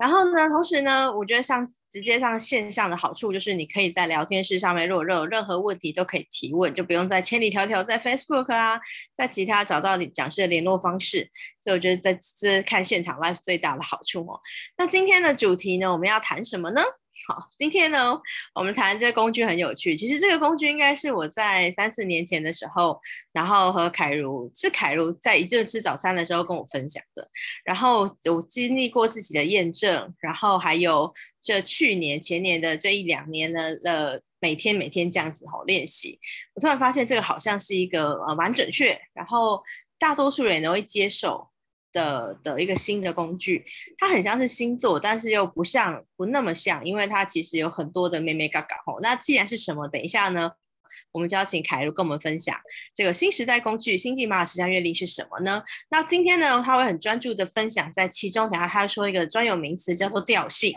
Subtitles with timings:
[0.00, 1.62] 然后呢，同时呢，我觉得上
[1.92, 8.80] 直接上线上的好处就是，你可以在聊天室上面，如果有任何问题都可以提问，就不用在千里迢迢在 Facebook 啊，
[9.14, 11.28] 在其他找到你讲师的联络方式。
[11.60, 14.40] 所以我觉得在这看现场 live 最大的好处哦。
[14.78, 16.80] 那今天的主题呢，我们要谈什么呢？
[17.28, 18.18] 好，今天呢，
[18.54, 19.96] 我们谈这个工具很有趣。
[19.96, 22.98] 其实这个工具应该是我在三四年前的时候，
[23.32, 27.28] 然后和凯如是凯如在一顿吃早餐的时候跟我分享的。
[27.62, 31.12] 然后我经历过自己的验证，然后还有
[31.42, 36.18] 这去年前年的这一两年呢，呃，每天每天这样子吼练习，
[36.54, 39.62] 我突然发现这个好像是一个呃蛮准确，然后
[39.98, 41.49] 大多数人都会接受。
[41.92, 43.64] 的的一个新的工具，
[43.98, 49.00] 它很像是星座，但是又不像，不那么像，因为它其实有很多的妹妹嘎嘎吼。
[49.00, 50.52] 那既然是什么，等一下呢，
[51.12, 52.56] 我们就要请凯如跟我们分享
[52.94, 55.62] 这个新时代工具星际玛雅时间阅历是什么呢？
[55.90, 60.76] 那今天呢，他会很专注的分享在其中，等下他会说一个专有名词叫做调性。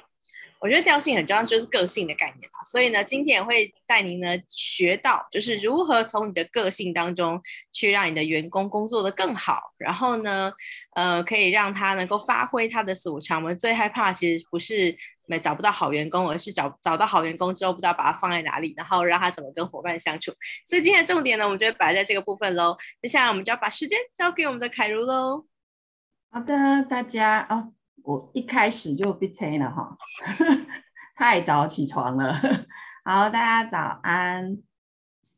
[0.63, 2.63] 我觉得调性很重要，就是个性的概念啊。
[2.71, 7.41] 所以呢，今天也会带您呢学到，就是如何从你的个性当中
[7.73, 10.53] 去让你的员工工作得更好，然后呢，
[10.95, 13.41] 呃，可以让他能够发挥他的所长。
[13.41, 20.31] 我们最害怕其实不是没找不到好员工，而是找找到好员工之后不知道把它放在哪里，然后让他怎么跟伙伴相处。
[20.65, 22.77] 所以今天的重点呢，我们就会摆在这个部分喽。
[23.01, 25.45] 接下来我们就要把时间交给我们的凯如喽。
[26.31, 27.73] 好的，大家哦。
[28.03, 29.97] 我一开始就被催了哈，
[31.15, 32.33] 太早起床了。
[33.05, 34.57] 好，大家早安。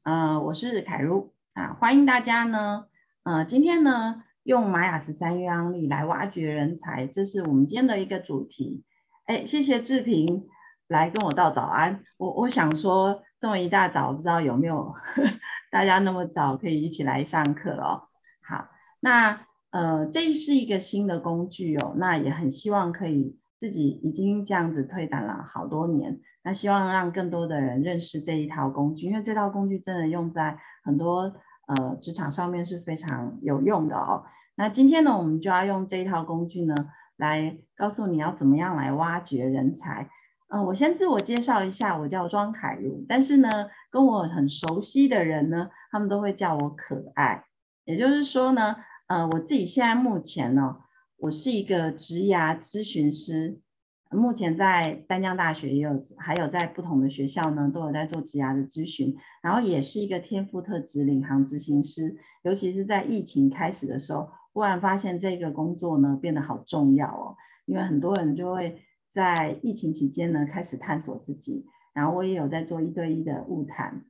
[0.02, 2.86] 呃，我是凯如啊，欢迎大家呢。
[3.22, 8.84] 呃，今天呢，用玛雅十三月案例来挖掘人才，这是我们今天的一个主题。
[9.26, 10.48] 哎，谢谢志平
[10.88, 12.04] 来跟我道早安。
[12.18, 15.24] 我我想说，这么一大早，不知道有没有呵
[15.70, 18.08] 大家那么早可以一起来上课哦。
[18.42, 19.46] 好，那。
[19.76, 31.34] 呃，这是一个新的工具哦，那也很希望可以自己已经这样子推广了好多年，那希望让更多的人认识这一套工具，因为这套工具真的用在很多
[31.68, 34.24] 呃职场上面是非常有用的哦。
[34.56, 40.10] 那今天呢，我们就要用这一套工具呢，来告诉你要怎么样来挖掘人才。
[40.48, 43.50] 呃，我先自我介绍一下，我叫庄凯如，但是呢，
[43.92, 47.44] 跟我很熟悉的人呢，他们都会叫我可爱，
[47.84, 48.78] 也就是说呢。
[49.08, 50.78] 呃，我自己现在目前呢，
[51.18, 53.62] 我是一个职涯咨询师，
[54.10, 67.38] 目前在淡江大学也有，还有在不同的学校呢，都有在做职涯的咨询，然后也是一个天赋特质领航执行师，尤其是在疫情开始的时候，忽然发现这个工作呢变得好重要哦，
[67.68, 74.04] 因为很多人就会在疫情期间呢开始探索自己，然后我也有在做一对一的晤谈。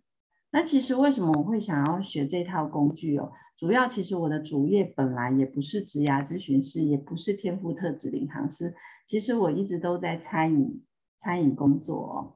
[0.52, 3.34] 那其实为什么我会想要学这套工具哦？
[3.58, 10.84] 主要其实我的主业本来也不是职涯咨询师，也不是天赋特质领航师，其实我一直都在餐饮
[11.20, 12.36] 餐饮工作哦。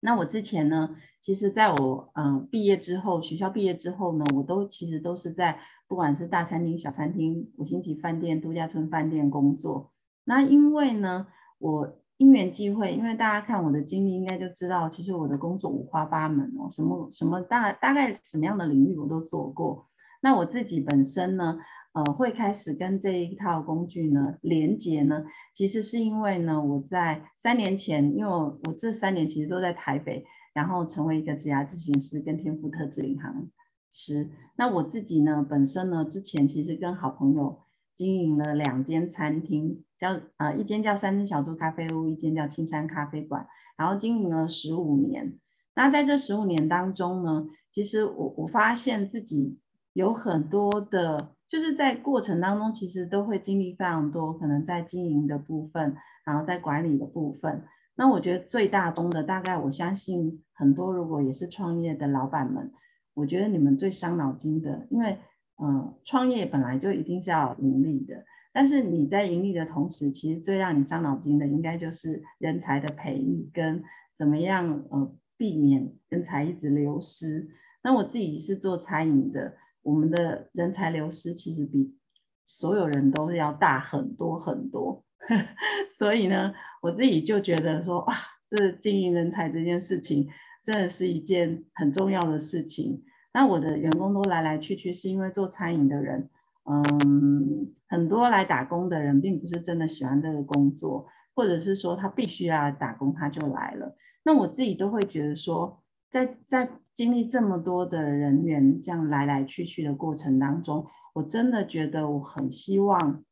[0.00, 9.92] 那我之前呢，其实在我嗯毕业之后，学校毕业之后呢，我都其实都是在不管是大餐厅、小餐厅、五星级饭店、度假村饭店工作。
[10.24, 11.26] 那因为呢，
[11.58, 11.98] 我。
[12.18, 19.87] 因缘际会，因为大家看我的经历，应该就知道，其实我的工作五花八门哦，什么什么大大概什么样的领域我都做过。
[20.20, 21.58] 那我自己本身呢，
[21.92, 25.24] 呃，会开始跟这一套工具呢连接呢，
[25.54, 30.24] 其实是因为呢，我在三年前，因为我我这三年其实都在台北，
[30.54, 33.48] 然后成为一个职涯咨询师跟天赋特质领航
[33.90, 34.30] 师。
[34.56, 37.60] 那我自己呢，本身呢，之前其实跟好朋友。
[37.94, 45.40] 经营了两间餐厅，叫呃一间叫三只小猪咖啡屋，一间叫青山咖啡馆，然后经营了十五年。
[45.74, 49.58] 那在这十五年当中呢，其实我我发现自己
[49.98, 57.64] 有很多的，就是在过程当中，其实都会经历非常多，可能在经营的部分，然后在管理的部分。
[57.96, 62.70] 那我觉得最大宗的，大概我相信很多如果也是创业的老板们，
[63.14, 65.18] 我觉得你们最伤脑筋的，因为。
[65.60, 73.82] 嗯，创业本来就一定是要盈利的，但是你在盈利的同时，其实最让你伤脑筋的，应该就是人才的培育跟
[74.16, 77.48] 怎么样呃避免人才一直流失。
[77.82, 81.96] 那我自己是做餐饮的，我们的人才流失其实比
[82.44, 85.04] 所有人都要大很多很多，
[85.96, 88.14] 所以呢，我自己就觉得说，哇，
[88.48, 90.28] 这经营人才这件事情
[90.64, 93.04] 真的是一件很重要的事情。
[93.32, 96.30] 那我的员工都来来去去，是因为做餐饮的人，
[96.64, 103.96] 嗯，很多来打工的人并不是真的喜欢这个工作，或者是说他必须要打工他就来了。
[104.24, 113.24] 那我自己都会觉得说，在在经历这么多的人员这样来来去去的过程当中，我真的觉得我很希望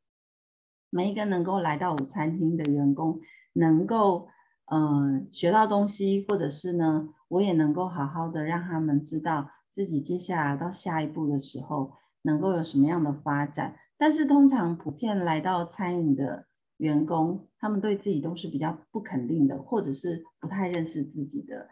[0.91, 3.21] 每一个能够来到我餐厅的员工
[3.53, 4.29] 能够
[4.69, 11.93] 嗯、学到东西，或者是呢，我也能够好好的让他们知道自己接下来到下一步的时候
[12.23, 13.77] 能够有什么样的发展。
[13.97, 16.47] 但是通常普遍来到餐饮的
[16.79, 21.69] 员工，他们对自己都是比较不肯定的，或者是不太认识自己的。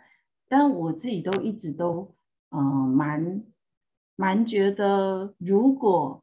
[0.56, 2.14] 但我自己都一直都、
[2.50, 3.42] 呃、蛮
[4.14, 6.22] 蛮觉得，如果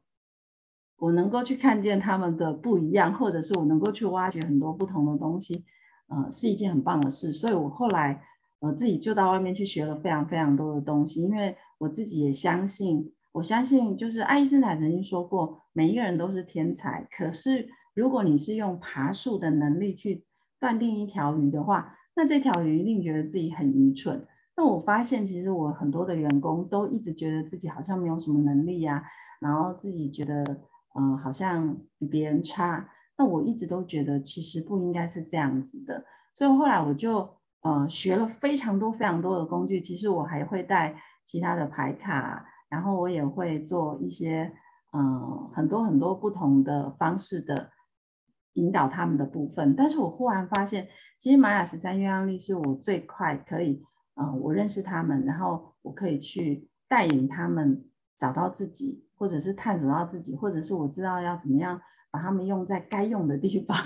[0.96, 5.66] 我能够去看见他们的不一样，或者是我能够去挖掘很多不同的东西，
[6.08, 7.30] 呃，是一件很棒的事。
[7.30, 8.22] 所以我后来
[8.60, 17.06] 呃自己就到外面去学了非常非常多的东西，因为我自己也相信，我相信就是爱因斯坦曾经说过，每一个人都是天才。
[17.10, 20.24] 可是如果你是用爬树的能力去
[20.58, 24.26] 断定一条鱼的话，那这条鱼一定觉得自己很愚蠢。
[24.56, 29.04] 那我发现其实我很多的员工都一直觉得自己好像没有什么能力呀，
[29.40, 30.44] 然后自己觉得。
[30.94, 32.90] 嗯、呃，好像比别人差。
[33.16, 36.04] 那我一直都觉得其实不应该是这样子的，
[36.34, 37.30] 所以后来我就
[37.62, 39.80] 呃学了非常多非常多的工具。
[39.80, 44.52] 其实我还会带其他的牌卡，然后我也会做一些
[44.92, 47.70] 嗯、呃、很多很多不同的方式的
[48.54, 49.74] 引导他们的部分。
[49.76, 50.88] 但是我忽然发现，
[51.18, 53.82] 其实玛雅十三月亮历是我最快可以
[54.14, 57.84] 呃我认识他们，然后我可以去带领他们
[58.18, 59.06] 找到自己。
[59.22, 63.76] 或者是探索到自己，或者是我知道要怎么样把他们用在该用的地方，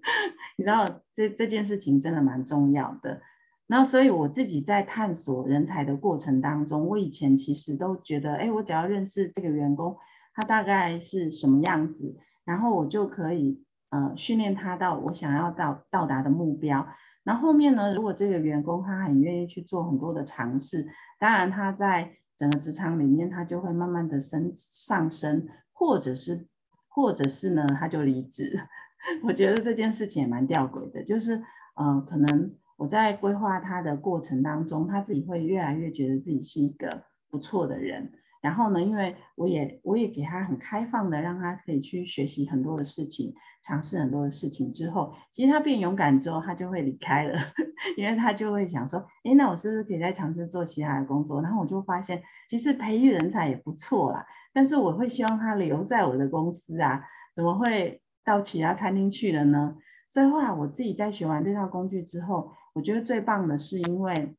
[0.56, 3.20] 你知道这这件事情真的蛮重要的。
[3.66, 9.98] 然后，所以我自己在探索人才的过程当中，我以前其实都觉得，哎，我只要认识这个员工，
[10.32, 12.16] 他大概是什么样子，
[12.46, 16.86] 然后我就可以呃训练他到我想要到到达的目标。
[17.24, 20.88] 然后后面呢，如果这个员工他很愿意去做很多的尝试，
[21.18, 22.14] 当然他在。
[22.38, 26.46] 整个职场里面，他就会慢慢的升上升，或者是，
[26.86, 28.60] 或者是呢，他就离职。
[29.26, 31.42] 我觉得这件事情也蛮吊诡的，就是，
[31.74, 38.12] 呃，可能我在规划他的过程当中，他自己会越来越觉得自己是一个不错的人。
[38.40, 47.38] 然后呢，因为我也我也给他很开放的，让他可以去学习很多的事情，尝试很多的事情之后，其实他变勇敢之后，他就会离开了，
[47.96, 51.42] 因为他就会想说，诶，那我是不是可以再尝试做其他的工作？
[51.42, 57.04] 然后我就发现，其实培育人才也不错啦，但是我会希望他留在我的公司啊，
[57.34, 59.76] 怎么会到其他餐厅去了呢？
[60.10, 64.36] 所以后来我自己在学完这套工具之后，我觉得最棒的是，因为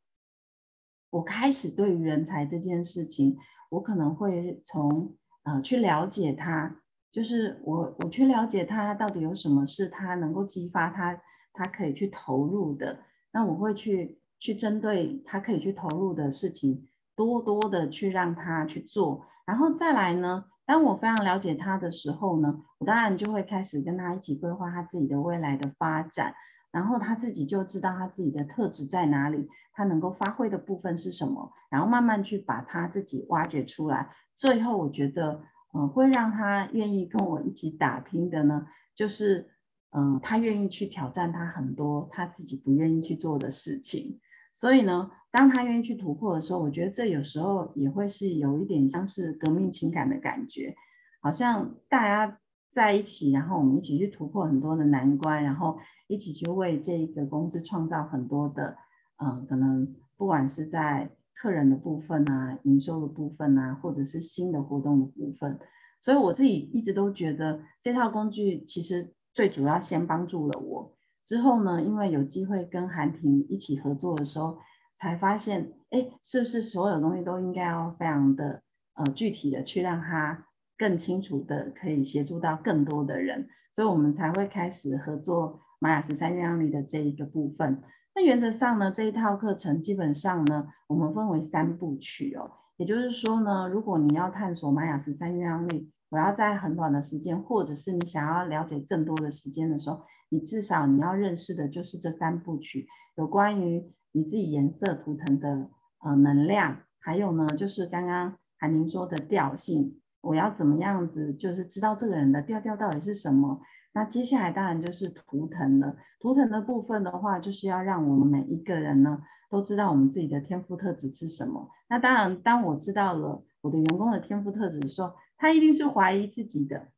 [1.10, 3.38] 我开始对于人才这件事情。
[3.70, 6.76] 我可能会从呃去了解他，
[7.12, 11.22] 就是我我去了解他到底有什么是他能够激发他，
[11.54, 13.00] 他可以去投入的。
[13.32, 19.26] 那我会去去针对他可以去投入的事情，多多的去让他去做。
[19.46, 26.34] 然后再来呢，当我非常了解他的时候呢，我当然就会开始跟他一起规划他自己的未来的发展。
[26.72, 34.10] 然后他自己就知道他自己的特质在哪里，他能够发挥的部分是什么，然后慢慢去把他自己挖掘出来。
[34.36, 35.42] 最后我觉得，
[35.74, 39.50] 嗯、呃，会让他愿意跟我一起打拼的呢，就是，
[39.92, 44.20] 嗯、呃，他愿意去挑战他很多他自己不愿意去做的事情。
[44.54, 50.76] 所以呢，当他愿意去突破的时候，我觉得这有时候也会是有一点像是革命情感的感觉，
[51.20, 52.38] 好像大家。
[52.70, 58.78] 在一起，然后我们一起去突破很多的难关，然后一起去为这个公司创造很多的，
[59.18, 65.60] 嗯、呃，可能不管是在客人的部分啊、营收的部分啊，或者是新的活动的部分。
[66.00, 70.96] 所以我自己一直都觉得这套工具其实最主要先帮助了我。
[71.26, 74.60] 之后呢，因为有机会跟韩婷一起合作的时候，
[74.96, 78.62] 才发现，哎，是不是所有东西都应该要非常的
[78.94, 80.46] 呃具体的去让它。
[80.80, 87.84] 更清楚的可以协助到更多的人，所以我们才会开始合作玛雅十三月亮历的这一个部分。
[88.16, 92.52] 那原则上呢，这一套课程基本上呢，我们分为三部曲哦。
[92.78, 103.84] 也就是说呢，如果你要探索玛雅十三月亮历，我要在很短的时间，或者是你想要了解更多的时间的时候，你至少你要认识的就是这三部曲，有关于
[104.14, 105.70] 你自己颜色图腾的
[106.00, 110.00] 呃能量，还有呢就是刚刚韩宁说的调性。
[110.22, 113.62] 我要怎么样子，就是知道这个人的调调到底是什么？
[113.92, 115.96] 那接下来当然就是图腾了。
[116.20, 121.70] 图腾的部分的话，就是要让我们每一个人呢，都知道我们自己的天赋特质是什么。
[121.90, 126.90] 那当然，当我知道了我的员工的天赋特质的时候，他一定是怀疑自己的，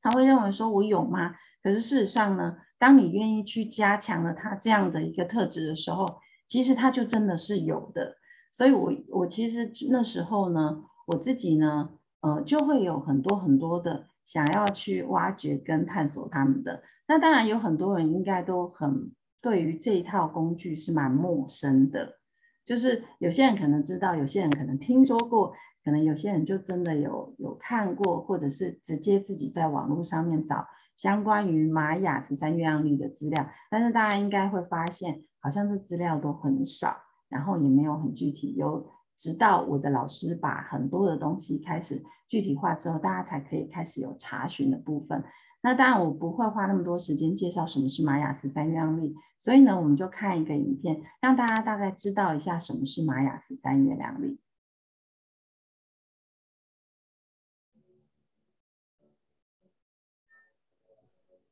[0.00, 1.34] 他会认为说我有吗？
[1.62, 8.16] 可是事实上呢，当你愿意去加强了他这样的一个特质的时候，其实他就真的是有的。
[8.50, 11.90] 所以我我其实那时候呢，我自己呢。
[12.20, 16.82] 呃，就会有很多很多的想要去挖掘跟探索他们的。
[17.06, 22.18] 那当然有很多人应该都很对于这一套工具是蛮陌生的，
[22.64, 33.48] 就是有些人可能知道，有些人可能听说过，可能有些人就真的有有看过，或者是直接自己在网络上面找相关于玛雅十三月亮历的资料。
[33.70, 36.98] 但是大家应该会发现，好像这资料都很少，
[37.28, 38.54] 然后也没有很具体。
[38.54, 45.24] 有直到我的老师把很多的东西开始具体化之后，大家才可以开始有查询的部分。
[45.60, 54.38] 那当然，我不会花那么多时间介绍什么是玛雅十三月亮历，所以呢，我们就看一个影片，让大家大概知道一下什么是玛雅十三月亮历。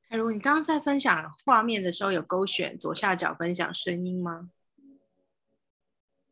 [0.09, 4.53] 凯如，你刚刚在分享画面的时候，有勾选左下角分享声音吗？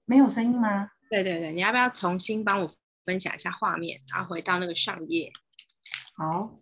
[0.04, 0.92] 没有声音吗？
[1.22, 2.68] 对对对，你要不要重新帮我
[3.04, 5.32] 分享一下画面，然后回到那个上页？
[6.16, 6.60] 好。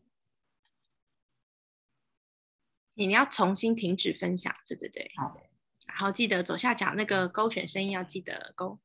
[2.95, 5.41] 你要重新停止分享，对对对，好。
[5.87, 8.79] 然后记得左下角那个勾选声音要记得勾。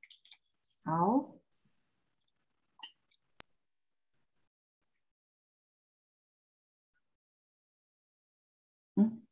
[0.84, 1.36] 好。
[8.96, 9.28] 嗯，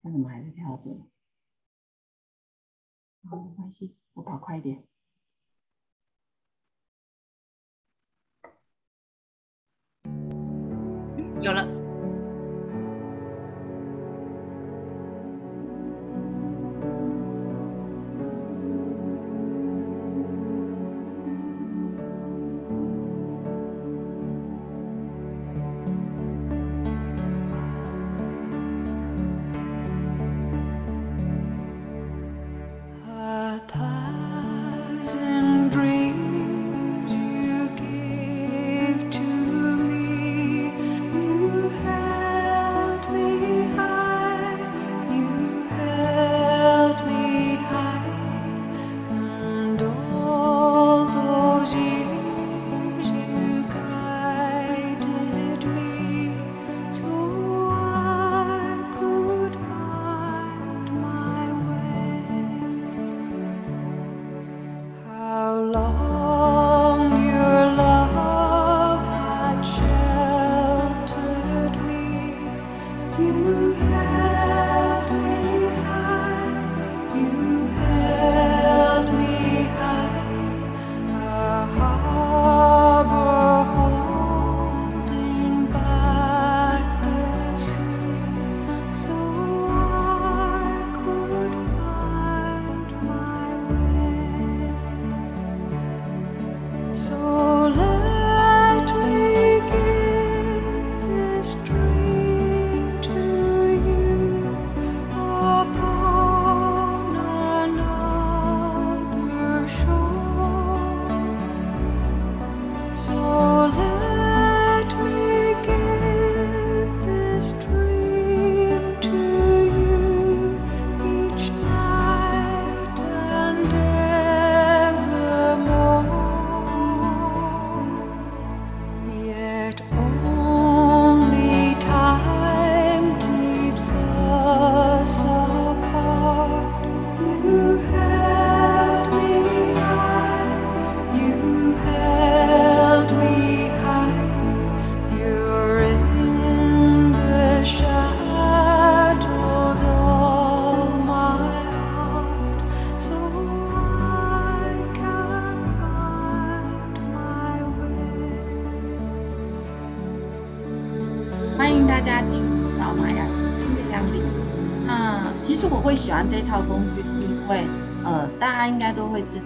[0.00, 1.04] 那怎么还是跳到这里？
[3.30, 4.84] 好，没关系，我跑快一点。
[11.40, 11.77] 有了。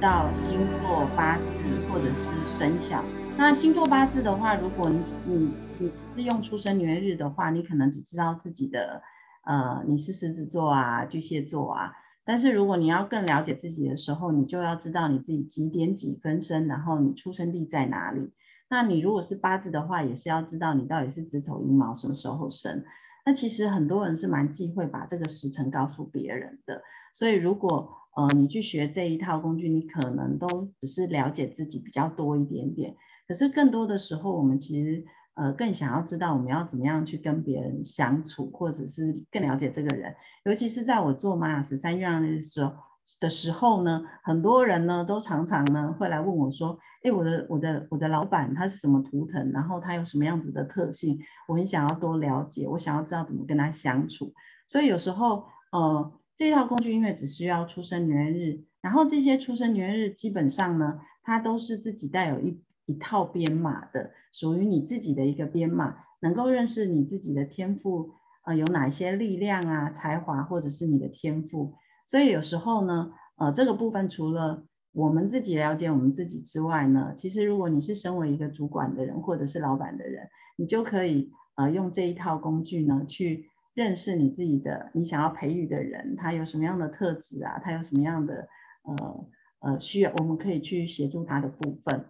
[0.03, 3.05] 到星座八字或者是生肖。
[3.39, 9.01] 那星座八字的话，如果你你你是用出生年月日的话，你可能只知道自己的，
[9.45, 11.93] 呃，你是狮子座啊、巨蟹座啊。
[12.25, 18.33] 但是如果你要更了解自己的时候，你就要知道你自己几点几分生，然后你出生地在哪里。
[18.69, 22.83] 那你如果是八字的话，也是要知道你到底是子丑寅卯什么时候生。
[23.25, 26.83] 那其实很多人是蛮忌讳把这个时辰告诉别人的，
[27.13, 32.97] 所以如果呃你去学这一套工具，你可能都只是了解自己比较多一点点。
[33.27, 35.05] 可是更多的时候，我们其实
[35.35, 40.15] 呃更想要知道我们要怎么样去跟别人相处，或者是更了解这个人。
[40.45, 42.73] 尤其是在我做玛雅十三月亮的时候，
[43.21, 54.35] 的时候呢，很多人呢都常常呢会来问我说，哎，我的我的我的老板他是什么图腾，然后他有什么样子的特性，我很想要多了解，我想要知道怎么跟他相处。
[54.67, 56.13] 所以有时候，呃，
[56.43, 68.11] 这套工具因为只需要出生年月日，然后这些出生年月日基本上呢，它都是自己带有一一套编码的，属于你自己的一个编码，能够认识你自己的天赋，
[68.45, 71.75] 呃，有哪些力量啊、才华，或者是你的天赋。
[72.09, 88.49] 所以有时候呢，呃，这个部分除了我们自己了解我们自己之外呢，其实如果你是身为一个主管的人或者是老板的人，你就可以呃用这一套工具呢去认识你自己的你想要培育的人，他有什么样的特质啊，他有什么样的
[88.83, 89.27] 呃
[89.61, 92.07] 呃需要，我们可以去协助他的部分。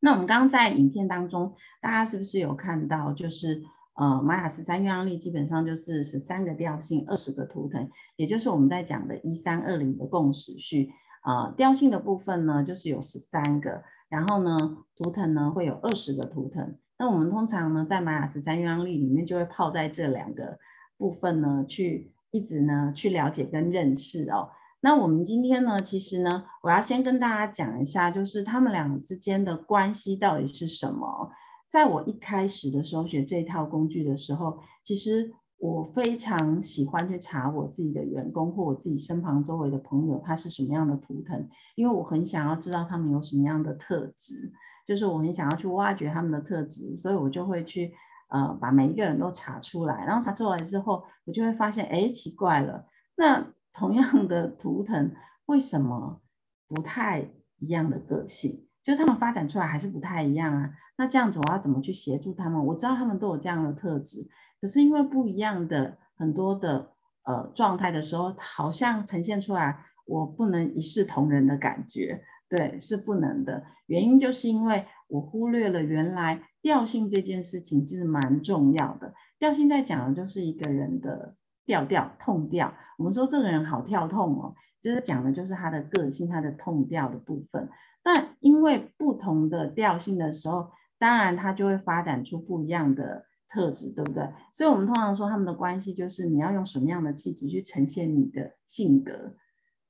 [0.00, 3.12] 那我们刚刚在影片当中，大家是不是有看到？
[3.12, 3.62] 就是
[3.94, 10.90] 呃，玛雅十三月亮历基本上就是十三个调性，二十个图腾，也就是我们在讲的一三二零的共识序。
[11.22, 14.56] 呃，调性的部分呢，就是有十三个，然后呢，
[14.96, 16.78] 图腾呢会有二十个图腾。
[17.00, 20.58] 那我们通常呢，在玛雅十三月亮历里面，就会泡在这两个
[20.98, 24.50] 部分呢，去一直呢去了解跟认识哦。
[24.82, 31.30] 那我们今天呢，其实呢，我要先跟大家讲一下，就是他们两个之间的关系到底是什么。
[31.66, 44.52] 在我一开始的时候学这套工具的时候，其实我非常喜欢去查我自己的员工或我自己身旁周围的朋友，他是什么样的图腾，因为我很想要知道他们有什么样的特质，
[44.90, 47.94] 就是我很想要去挖掘他们的特质，所以我就会去
[48.28, 53.46] 呃把每一个人都查出来，然后查出来之后，我就会发现，哎，奇怪了，那。
[53.72, 55.12] 同样的图腾，
[55.46, 56.20] 为什么
[56.66, 57.30] 不太
[57.60, 58.66] 一样的个性？
[58.82, 60.74] 就他们发展出来还是不太一样啊。
[60.96, 62.66] 那这样子，我要怎么去协助他们？
[62.66, 64.28] 我知道他们都有这样的特质，
[64.60, 66.90] 可是因为不一样的很多的
[67.22, 73.64] 呃状态的时候，好像呈现出来，我不能一视同仁的感觉，对，是不能的。
[73.86, 79.14] 原因就是因为我忽略了原来调性这件事情其实蛮重要的。
[79.38, 81.36] 调性在讲的就是一个人的。
[81.66, 87.68] 调调痛调，我们说这个人好跳痛哦，其实讲的就是他的个性，他的痛调的部分。
[88.02, 94.32] 那因为不同的调性的时候，当然他就会发展出不一样的特质，对不对？
[94.52, 99.36] 所以我们通常说他们的关系就是你要用什么样的气质去呈现你的性格。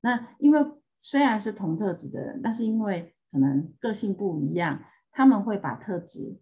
[0.01, 0.63] 那因为
[1.01, 6.39] 虽然是同特质的人，但是因为可能个性不一样，他们会把特质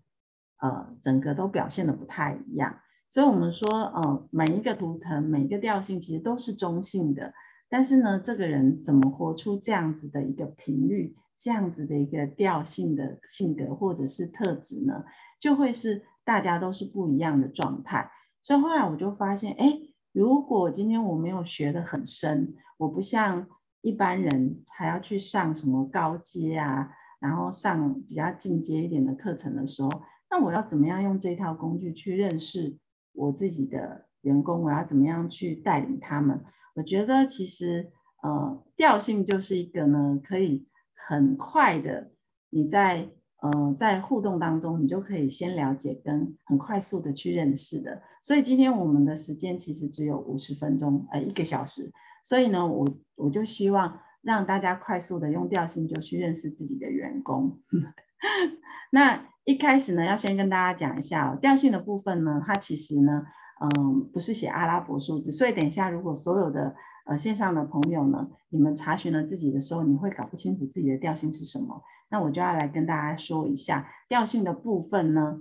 [0.59, 2.81] 呃整个都表现得不太一样。
[3.07, 7.33] 所以，我们说，呃，每一个图腾，每一个调性，其实都是中性的。
[7.67, 15.05] 但是呢，这个人怎么活出这样子的一个频率，这样子的一个调性的性格或者是特质呢，
[15.39, 18.11] 就会是大家都是不一样的状态。
[18.43, 19.79] 所以后来我就发现，哎，
[20.11, 23.47] 如果今天我没有学得很深，我不像
[23.81, 29.89] 一般人还要去上什么高阶啊，然后上比较进阶一点的课程的时候，
[30.29, 32.77] 那我要怎么样用这套工具去认识？
[33.13, 36.43] 我自己的员工，我要怎么样去带领他们？
[36.75, 40.67] 我觉得其实呃调性就是一个呢，可以
[41.07, 42.11] 很快的
[42.49, 43.09] 你在
[43.41, 48.01] 呃在互动当中，你就可以先了解跟很快速的去认识的。
[48.21, 51.91] 所以今天我们的时间其实只有五十分钟，呃一个小时。
[52.29, 57.59] 所以呢，我我就希望让大家快速的用调性就去认识自己的员工。
[58.91, 59.25] 那。
[59.45, 63.25] 一开始呢，要先跟大家讲一下哦，调性的部分呢，它其实呢，
[63.59, 66.75] 嗯，不是写阿拉伯数字，所以等一下如果所有的
[67.07, 75.39] 呃线上的朋友呢，你们查询了自己的时候，你会搞不清楚自己的调性是什么，那我就要来跟大家说一下调性的部分呢，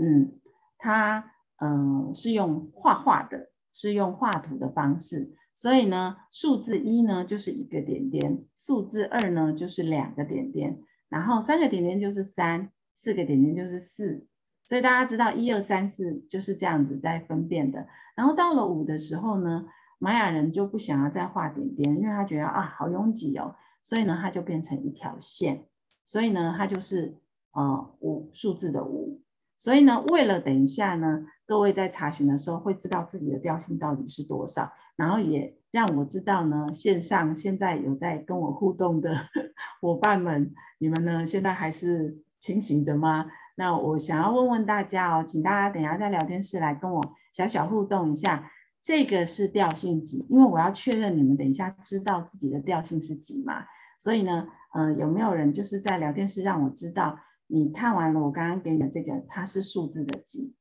[0.00, 0.38] 嗯，
[0.76, 12.70] 它嗯是用画画的，是用画图的方式，所以呢，数字一呢就是一个点点，数字二呢就是两个点点，然后三个点点就是三。
[13.00, 14.26] 四个点点就是四，
[14.64, 17.86] 所以大家知道一二三四就是这样子在分辨的。
[18.16, 19.66] 然后到了五的时候呢，
[19.98, 25.64] 玛雅人就不想要再画点点，因为他觉得啊好拥挤哦，所以呢他就变成一条线，
[26.04, 27.16] 所以呢它就是
[27.52, 29.22] 呃五数字的五。
[29.56, 39.16] 所以呢为了等一下呢各位在查询的时候会知道自己的调性到底是多少，然后也让我知道呢线上现在有在跟我互动的
[39.80, 42.22] 伙伴们，你们呢现在还是。
[42.40, 43.26] 清醒着吗？
[43.56, 48.52] 那我想要问问大家哦，请大家等一下在聊天室来跟我小小互动一下。
[48.80, 50.24] 这个是调性几？
[50.30, 53.64] 因为我要确认你们等一下知道自己的调性是几嘛。
[53.98, 60.54] 所以呢，呃，有没有人就是在聊天室让我知道你看完了我刚刚给你的这个，它是数字的几？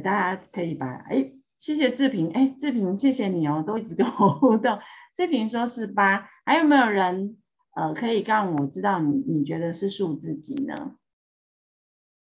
[0.00, 4.78] 大家可以把哎谢谢志平，哎，志平，谢谢你哦，都一直跟我互动。
[5.14, 7.38] 志平说是八，还有没有人
[7.74, 10.94] 呃可以让我知道你你觉得是数字几呢？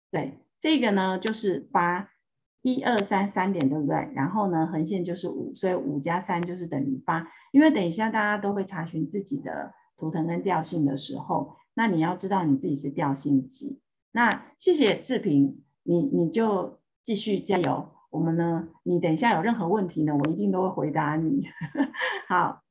[0.09, 2.09] 对，这个呢就是八，
[2.63, 4.11] 一二三三点，对不对？
[4.15, 7.31] 然后呢横线就是五，所以五加三就是等于八。
[7.51, 13.79] 因为等一下大家都会查询自己的图腾跟调性的时候，那你要知道你自己是调性几。
[14.11, 17.89] 那谢谢志平，你你就继续加油。
[18.09, 21.47] 我们呢，你等一下有任何问题呢，我一定都会回答你。
[22.27, 22.61] 好，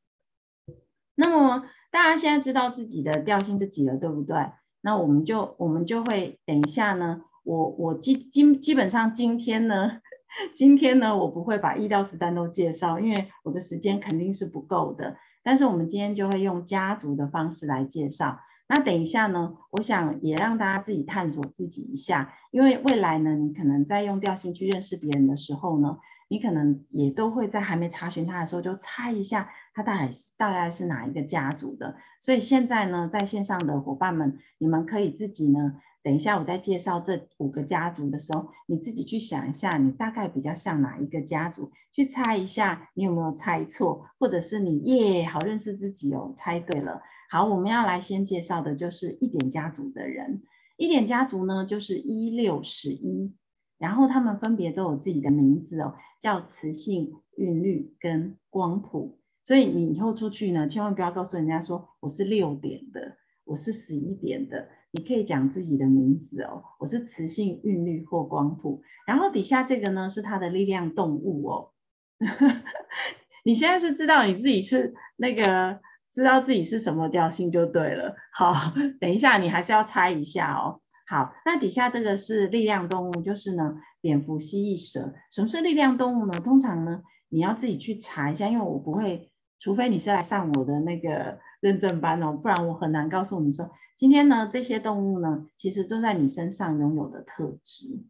[1.15, 4.37] 那么大家现在知道自己的调性是几了，对不对？
[4.83, 10.01] 那我们就我们就会等一下呢，我我基基基本上今天呢，
[10.55, 15.17] 今天呢，我不会把一到十三都介绍，因为我的时间肯定是不够的。
[15.43, 18.41] 但是我们今天就会用家族的方式来介绍。
[18.73, 31.97] 那等一下呢，我想也让大家自己探索自己一下，因为未来呢，你可能在用调性去认识别人的时候呢，你可能也都会在还没查询他的时候就猜一下他大概大概是哪一个家族的。
[32.21, 35.75] 所以现在呢，在线上的伙伴们，你们可以自己呢。
[36.03, 41.73] 等一下，我在介绍这五个家族的时候，你自己去想一下，你大概比较像哪一个家族？
[41.93, 47.03] 去猜一下，你有没有猜错，或者是你耶，好认识自己哦，猜对了。
[47.29, 50.43] 好，我们要来先介绍的就是一点家族的人。
[50.77, 53.35] 一点家族呢，就是一六十一，
[53.77, 59.19] 然后他们分别都有自己的名字哦，叫磁性、韵律跟光谱。
[59.45, 64.69] 所以你以后出去呢，千万不要告诉人家说我是六点的，我是十一点的。
[64.93, 71.71] 你可以讲自己的名字哦，我是磁性韵律或光谱，然后底下这个呢是它的力量动物哦。
[73.45, 75.81] 你现在是知道你自己是那个，
[76.13, 78.15] 知道自己是什么调性就对了。
[78.33, 80.81] 好，等一下你还是要猜一下哦。
[81.07, 85.15] 好，那底下这个是力量动物，就是呢蝙蝠、蜥蜴、蛇。
[85.31, 86.33] 什么是力量动物呢？
[86.41, 93.71] 通常呢你要自己去查一下，因为我不会，除非你是来上我的那个认证班哦，不然我很难告诉你说。
[93.97, 98.01] 今天呢，这些动物呢，其实都在你身上拥有的特质，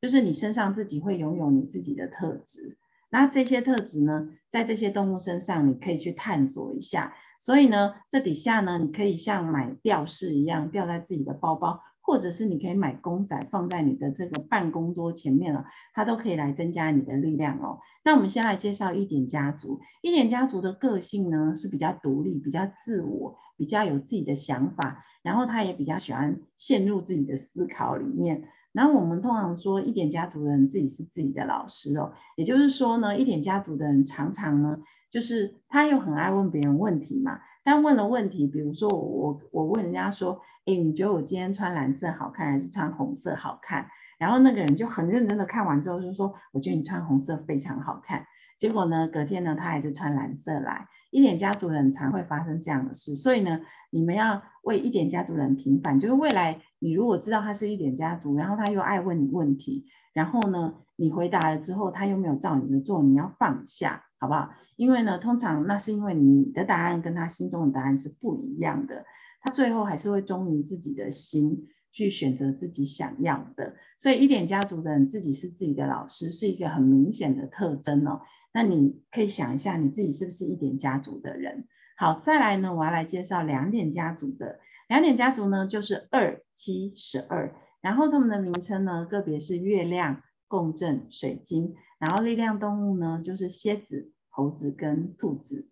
[0.00, 2.78] 就是你身上自己会拥有你自己的特质。
[3.10, 7.14] 那这些特质呢，在这些动物身上，你可以去探索一下。
[7.40, 11.82] 所以呢，这底下呢，你可以像买吊饰一样吊在自己的包包。
[12.06, 17.80] 或者是你可以买公仔放在你的这个办公桌前面了，它都可以来增加你的力量哦。
[18.04, 19.80] 那我们先来介绍一点家族。
[20.02, 28.44] 一点家族的个性呢，是比较独立、比较自我、比较有自己的想法，然后他也比较喜欢陷入自己的思考里面。
[28.70, 34.78] 然后我们通常说一点家族的人自己是自己的老师哦，也就是说呢，一点家族的人常常呢，
[35.10, 37.40] 就是他又很爱问别人问题嘛。
[37.66, 43.88] 但问了问题，比如说我我问人家说，哎，你觉得我今天穿蓝色好看还是穿红色好看？
[44.18, 48.24] 然后那个人就很认真的看完之后就说，我觉得你穿红色非常好看。
[48.60, 50.86] 结果呢，隔天呢他还是穿蓝色来。
[51.10, 64.04] 一点家族人常会发生这样的事，所以呢，你们要为一点家族人平反，就是未来你如果知道他是一点家族，然后他又爱问你问题，然后呢，你回答了之后他又没有照你的做，你要放下。
[64.18, 64.50] 好不好？
[64.76, 69.04] 因为呢，通常那是因为你的答案跟他心中的答案是不一样的，
[69.40, 73.74] 他最后还是会忠于自己的心去选择自己想要的。
[73.98, 78.20] 所以一点家族的人自己是自己的老师，是一个很明显的特征哦。
[78.52, 81.66] 那你可以想一下，你自己是不是一点家族的人？
[81.98, 84.60] 好，再来呢，我要来介绍两点家族的。
[84.88, 91.74] 两点家族呢，就是二七十二，然后他们的名称呢，个别是月亮、共振、水晶。
[91.98, 95.68] 然后力量动物呢，就是蝎子、猴子跟兔子。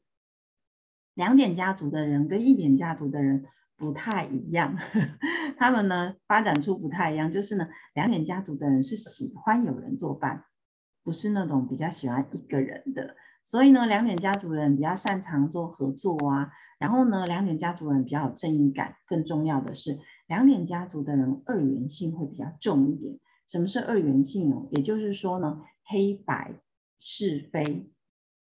[1.15, 3.45] 两点家族的人跟一点家族的人
[3.77, 4.77] 不太一样，
[5.59, 10.45] 他们呢发展出不太一样，就是呢，两点家族的人是喜欢有人作伴，
[11.05, 13.15] 不是那种比较喜欢一个人的。
[13.45, 16.51] 所以呢，两点家族人比较擅长做合作啊。
[16.79, 23.21] 然后呢，两点家族人比较有正义感，更重要的是，两点家族的人二元性会比较重一点。
[23.47, 24.67] 什么是二元性哦？
[24.71, 25.61] 也就是说呢。
[25.85, 26.55] 黑白
[27.01, 27.91] 是非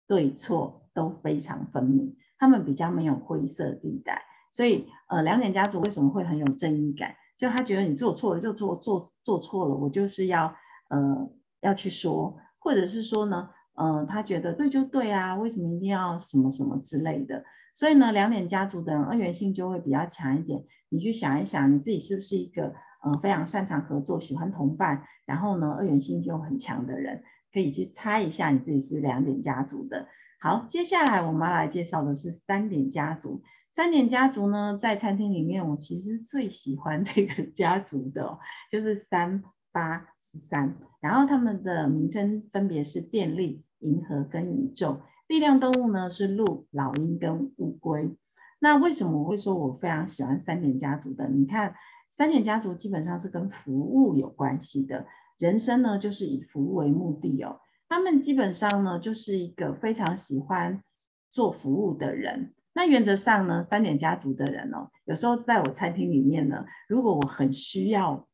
[0.06, 7.16] 对错都非常分明，他们比较没有灰色地带，所以呃，两点家族为什么会很有正义感？
[7.36, 10.54] 就他觉得你做错了就做做做错了，我就是要
[10.88, 11.30] 呃
[11.60, 17.44] 要去说，或者是说呢，呃，他觉得对就对啊，为什么一定要什么什么之类的？
[17.74, 20.64] 所以呢，两点家族的人二元性就会比较强一点。
[20.88, 27.24] 你去想一想，你自己是不是一个呃非常擅长合作、喜欢同伴，然后呢二元性就很强的人？
[27.54, 30.08] 可以去猜一下你自己是两点家族的。
[30.40, 33.42] 好，接下来我们要来介绍的是三点家族。
[33.70, 38.38] 三点家族呢，在餐厅里面，我其实最喜欢这个家族的，
[38.70, 45.00] 就是三八十三，然后他们的名称分别是电力、银河跟宇宙。
[45.26, 48.14] 力量动物呢是鹿、老鹰跟乌龟。
[48.58, 51.28] 那为什么我会说我非常喜欢三点家族的？
[51.28, 51.74] 你看，
[52.10, 55.06] 三点家族基本上是跟服务有关系的，
[55.38, 57.60] 人生呢就是以服务为目的哦。
[57.88, 60.82] 他们基本上呢就是一个非常喜欢
[61.30, 62.54] 做服务的人。
[62.72, 68.26] 那原则上呢，三点家族的人哦，有时候在我餐厅里面呢，如果我很需要。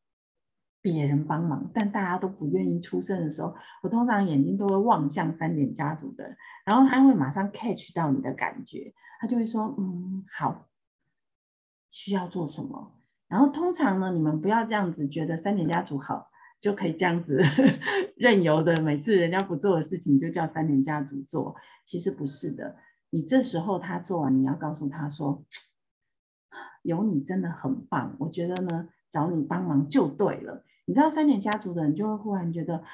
[0.83, 10.71] 别人帮忙，但大家都不愿意出声的时候，我通常眼睛都会望向三点家族的，然后他会马上 catch 到你的感觉，他就会说，嗯，好，
[11.91, 12.95] 需要做什么？
[13.29, 16.30] 然后通常呢，你们不要这样子觉得三点家族好，
[16.61, 17.41] 就可以这样子
[18.17, 22.77] 任由的，每次人家不做的事情就叫三点家族做，其实不是的。
[23.09, 25.45] 你这时候他做完，你要告诉他说，
[26.83, 30.65] 有你真的很棒，我觉得呢，找你帮忙就对了。
[30.85, 32.85] 你知道三年家族的人就会忽然觉得，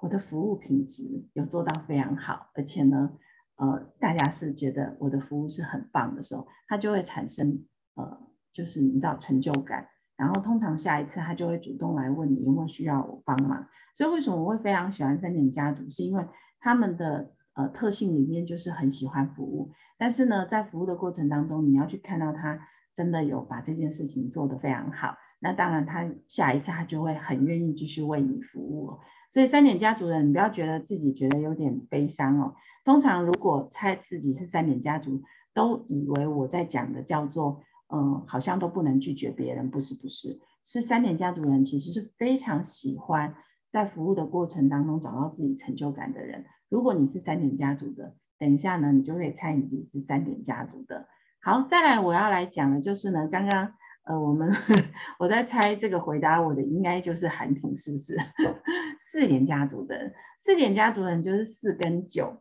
[0.00, 3.12] 我的服务品质有做到非常好，而且呢，
[3.56, 8.20] 呃，大家是觉得我的服务是很棒的时候，他就会产生呃，
[8.52, 9.88] 就是你知道成就感。
[10.18, 13.68] 然后通常下一次他就会主动来问你有没有需要我帮忙。
[13.94, 16.26] 所以为什么我会非常喜欢三点家族，是因为
[16.60, 22.58] 他们的呃特性里面就是很喜欢服务，但是呢，在服务的过程当中，你要去看到他
[22.94, 25.16] 真的有把这件事情做得非常好。
[25.40, 28.98] 那当然，他下一次他就会很愿意继续为你服务。
[29.30, 32.54] 所以三点家族的人，你不要觉得自己觉得有点悲伤哦。
[32.84, 35.22] 通常如果猜自己是三点家族，
[35.54, 43.34] 都以为我在讲的叫做，嗯，好像都不能拒绝别人，不是不是，是三点家族人其实是非常喜欢
[43.68, 46.44] 在服务的过程当中找到自己成就感的人。
[46.68, 51.08] 如果你是三点家族的，等一下呢，你就可以猜你自己是三点家族的。
[51.40, 53.74] 好，再来我要来讲的就是呢，刚刚。
[54.04, 54.50] 呃，我们
[55.20, 58.16] 我在猜这个回答我的应该就是韩婷，是不是？
[58.96, 62.40] 四点家族的，四点家族人就是四跟九。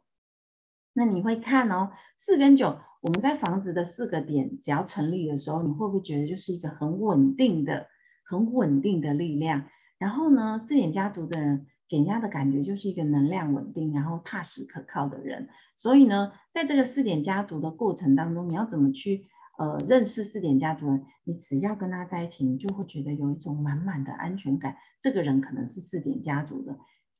[0.98, 7.86] 那你会看哦，四跟九，我们在房子的四个点只要成立的时候，你会不会觉得就是一个很稳定的、
[8.26, 9.66] 很稳定的力量？
[10.00, 15.50] 然后呢，四点家族的人给人家的感觉就是一个能量稳定，然后踏实可靠的人。
[15.76, 19.28] 所以呢，在这个四点家族的过程当中，你要怎么去？
[19.60, 24.78] 呃，认识四点家族人，你只要跟他在一起，你就会觉得有一种满满的安全感。
[25.02, 26.78] 这个人可能是四点家族的，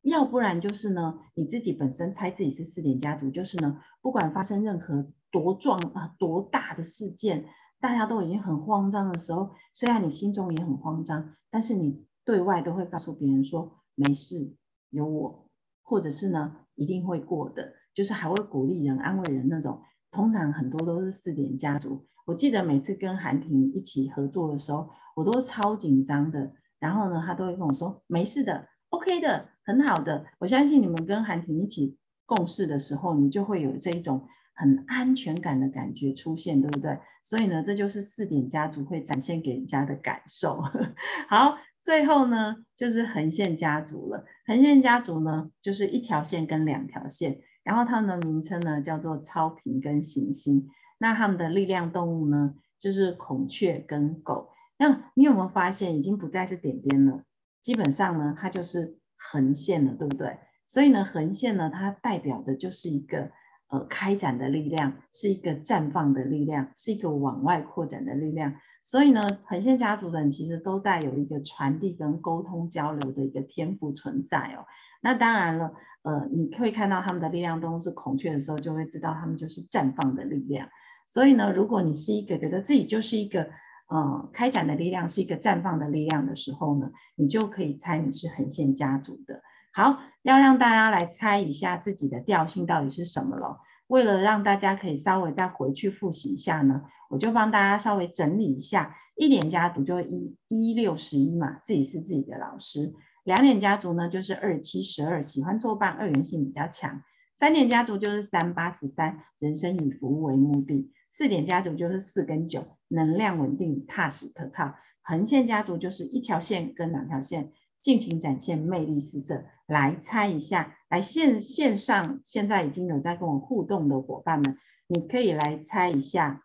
[0.10, 7.46] 要不然就是呢，你自己本身猜自己是四点家族，就是呢，不管发生任何多壮啊多大的事件，
[7.80, 14.56] 大家都已经很慌张的时候，虽然你心中也很慌张，但是你对外都会告诉别人说没事，
[14.90, 15.50] 有我，
[15.84, 19.82] 或者是呢一定会过的，就是还会鼓励人、安慰人那种。
[20.10, 22.08] 通常很多都是四点家族。
[22.26, 26.54] 我记得每次跟韩婷一起合作的时候，我都超紧张的。
[26.80, 36.98] 然后呢，他都会跟我说：“没事的，OK 的，很好的。”我相信你们跟韩婷一起共事的时候，你就会有这一种很安全感的感觉出现，对不对？
[37.22, 40.64] 所以呢，这就是四点家族会展现给人家的感受。
[41.30, 44.26] 好，最后呢，就是横线家族了。
[44.46, 50.70] 横线家族呢，就是一条线跟两条线，然后它们的名称呢叫做超频跟行星。
[50.98, 54.50] 那他们的力量动物呢，就是孔雀跟狗。
[54.80, 57.24] 那你有没有发现，已经不再是点点了？
[57.62, 60.38] 基本上呢，它就是横线了，对不对？
[60.68, 63.32] 所以呢，横线呢，它代表的就是一个
[63.70, 68.56] 呃开展的力量，是一个绽放的力量，是一个往外扩展的力量。
[68.84, 74.66] 所以呢，横线家族的人其实都带有一个传递跟沟通交流的一个天赋存在哦。
[75.02, 80.70] 那当然了，呃，你可以看到他们的力量动物是孔雀的时候，就会知道他们就是绽放的力量。
[81.06, 83.50] 所以呢，如果你是一个觉得自己就是一个
[83.88, 89.42] 呃开展的力量，是一个绽放的力量的时候呢，你就可以猜你是横线家族的。
[89.74, 93.60] 好，要让大家来猜一下自己的调性到底是什么了。
[93.88, 98.96] 为了让大家可以稍微再回去复习一下呢，我就帮大家稍微整理一下。
[99.16, 102.94] 一点家族就一一六十一嘛，自己是自己的老师。
[103.24, 107.02] 两点家族呢就是二七十二，喜欢作伴，二元性比较强。
[107.34, 110.92] 三点家族就是三八十三，人生以服务为目的。
[111.10, 114.76] 四点家族就是四跟九，能量稳定、踏实可靠。
[115.02, 119.46] 横线家族就是一条线跟两条线，尽情展现魅力四射。
[119.66, 126.44] 来猜一下，来线线上现在已经有在跟我互动的伙伴们，你可以来猜一下，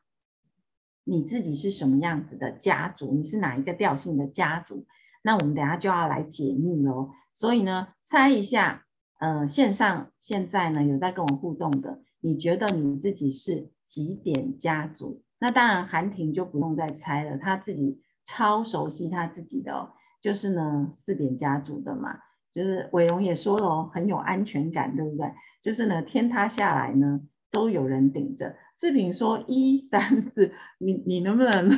[1.04, 3.12] 你自己是什么样子的家族？
[3.12, 4.86] 你是哪一个调性的家族？
[5.22, 7.10] 那我们等下就要来解密哦。
[7.34, 8.84] 所以呢，猜一下，
[9.20, 13.70] 呃，线上现在呢有在跟我互动的，你觉得你自己是？
[13.84, 15.22] 几点家族？
[15.42, 19.90] 那当然，韩婷就不用再猜了，他自己超熟悉他自己的哦。
[20.20, 22.20] 就是呢四点家族的嘛，
[22.54, 25.32] 就是伟荣也说了哦，很有安全感，对不对？
[25.60, 28.54] 就是呢天塌下来呢都有人顶着。
[28.76, 31.68] 志平说一三四，你你能不能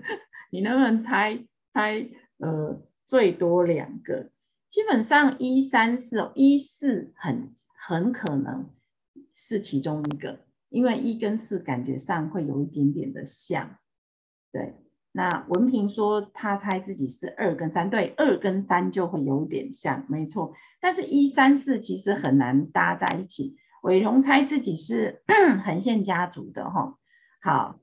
[0.50, 4.30] 你能不能猜猜呃最多两个？
[4.70, 8.70] 基本上一三四哦，一四很很可能
[9.34, 10.38] 是其中一个，
[10.70, 13.76] 因为一跟四感觉上会有一点点的像。
[14.50, 14.76] 对，
[15.12, 20.54] 那文平说他猜自己是二跟三，对，二跟三就会有点像，没错。
[20.80, 23.56] 但是，一三四其实很难搭在一起。
[23.82, 25.22] 伟荣猜自己是
[25.64, 26.98] 横线家族的哈。
[27.42, 27.78] 好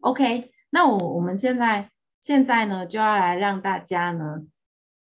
[0.00, 4.46] ，OK，那我我们现在现在呢就要来让大家呢。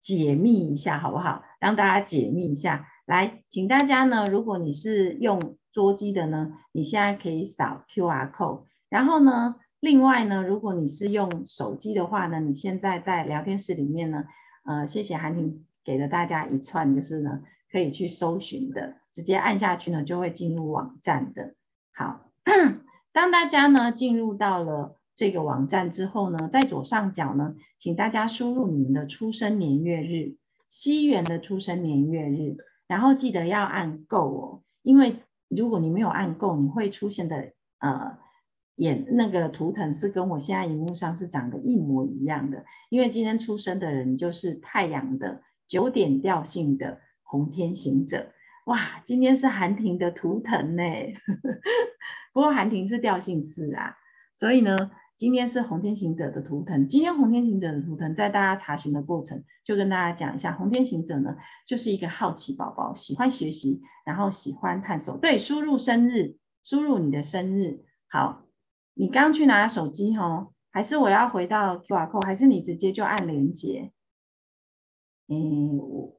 [0.02, 1.44] 解密一下好不好？
[1.60, 2.88] 让大家解密一下。
[3.10, 8.66] 来，请大家呢，如果你是用桌机的呢，你现在可以扫 QR code。
[8.88, 14.26] 然后呢，另外呢，如果你是用手机的话呢，你现在在聊天室里面呢，
[14.64, 17.42] 呃，谢谢韩婷给了大家一串，就是呢
[17.72, 21.56] 可以去搜寻的，直接按下去呢就会进入网站的。
[21.92, 22.30] 好，
[23.12, 24.96] 当大家呢进入到了。
[25.16, 30.38] 这个网站之后呢，在左上角呢，请大家输入你们的出生年月日，
[30.70, 32.56] 西元的出生年月日，
[32.90, 38.18] 然后记得要按够哦，因为如果你没有按够你会出现的呃
[38.76, 48.32] 眼那个图腾是跟我现在荧幕上是长得一模一样的，因为今天出生的人就是太阳的九点调性的红天行者，
[48.66, 50.84] 哇，今天是韩婷的图腾呢，
[52.34, 53.98] 不过韩婷是调性四啊，
[54.34, 54.92] 所以呢。
[55.20, 56.88] 今天是红天行者的图腾。
[56.88, 61.36] 今天红天行者的图腾，在大家查询的过程，就跟大家讲一下，红天行者呢，
[61.68, 65.18] 就是一个好奇宝宝，喜欢学习，然后喜欢探索。
[65.18, 67.84] 对，输入生日，输入你的生日。
[68.08, 68.46] 好，
[68.94, 73.92] 你刚去拿手机哦，还是我要回到 QR code，还是你直接就按连接？
[75.28, 76.18] 嗯，我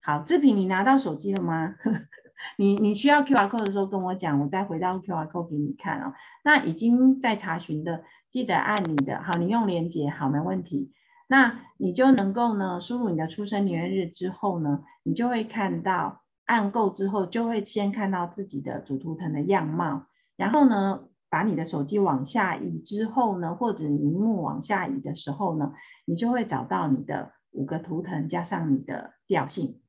[0.00, 1.74] 好，志平，你拿到手机了吗？
[2.56, 6.14] 你你需要 QR code 的时候跟我讲，我再回到 QR code 给你看哦。
[6.44, 10.92] 那已经在查询的，记得按你的，好，你用连接，好，没问题。
[11.28, 20.06] 那你就能够呢，输入你的出生年月日之后呢，你就会看到按够之后，就会先看到自己的主图腾的样貌。
[20.36, 29.80] 然后呢，把你的手机往下移之后呢，或者荧幕往下移的时候呢，你就会找到你的五个图腾加上你的调性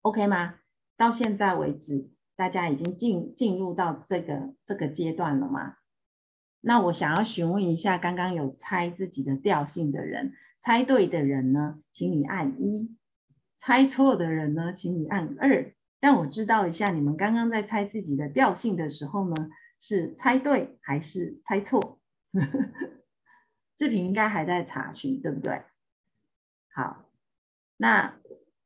[0.00, 0.54] ，OK 吗？
[0.96, 5.76] 到现在为止，大家已经进进入到这个这个阶段了吗？
[6.60, 12.88] 那我想要询问一下，刚刚有猜自己的调性的人，猜对的人呢，请你按一；
[13.56, 19.50] 猜错的人呢，请你按二，让我知道一下你们刚刚在猜自己的调性的时候呢，
[19.80, 21.98] 是猜对还是猜错？
[23.76, 25.62] 志平应该还在查询，对不对？
[26.72, 27.04] 好，
[27.76, 28.14] 那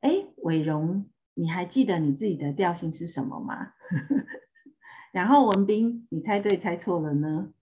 [0.00, 1.08] 哎，伟荣。
[1.38, 3.72] 你还记得你自己的调性是什么吗？
[5.12, 7.52] 然后文斌，你猜对猜错了呢？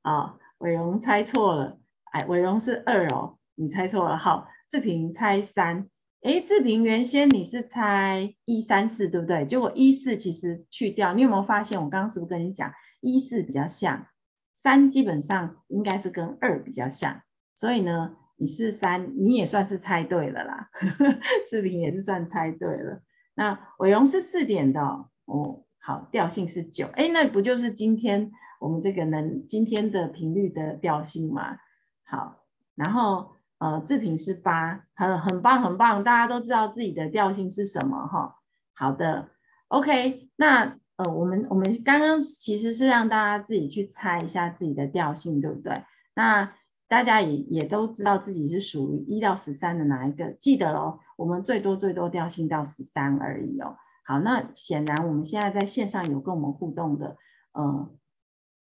[0.00, 1.78] 啊、哦，伟荣猜错了，
[2.10, 4.16] 哎，伟荣是二哦，你猜错了。
[4.16, 5.90] 好，志平猜三，
[6.22, 9.44] 哎，志平原先你是猜一三四对不对？
[9.44, 14.06] 结果一四其实去掉，你有没有发现我刚刚是不是跟你讲一四比较像，
[14.54, 17.20] 三基本上应该是跟二比较像，
[17.54, 20.70] 所以呢，你是三，你也算是猜对了啦。
[21.50, 23.02] 志平也是算猜对了。
[23.38, 24.80] 那伟荣是四点的
[25.24, 31.56] 哦，好，调性是九，哎，那不就是今天我们这个能今天的频率的调性吗？
[32.04, 32.42] 好，
[32.74, 38.34] 然后呃，志平是八，很很棒很棒，大家都知道自己的调性是什么哈。
[38.74, 39.28] 好的
[39.68, 45.84] ，OK，那呃，我们我们刚刚其实是让大家自己去猜一下自己的调性，对不对？
[46.16, 46.52] 那
[46.88, 51.00] 大家也也都知道自己是属于一到十三的哪一个，记得哦。
[51.16, 53.76] 我们最多最多调性到十三而已哦。
[54.04, 57.16] 好，那显然我们现在在线上有跟我们互动的，
[57.52, 57.90] 呃，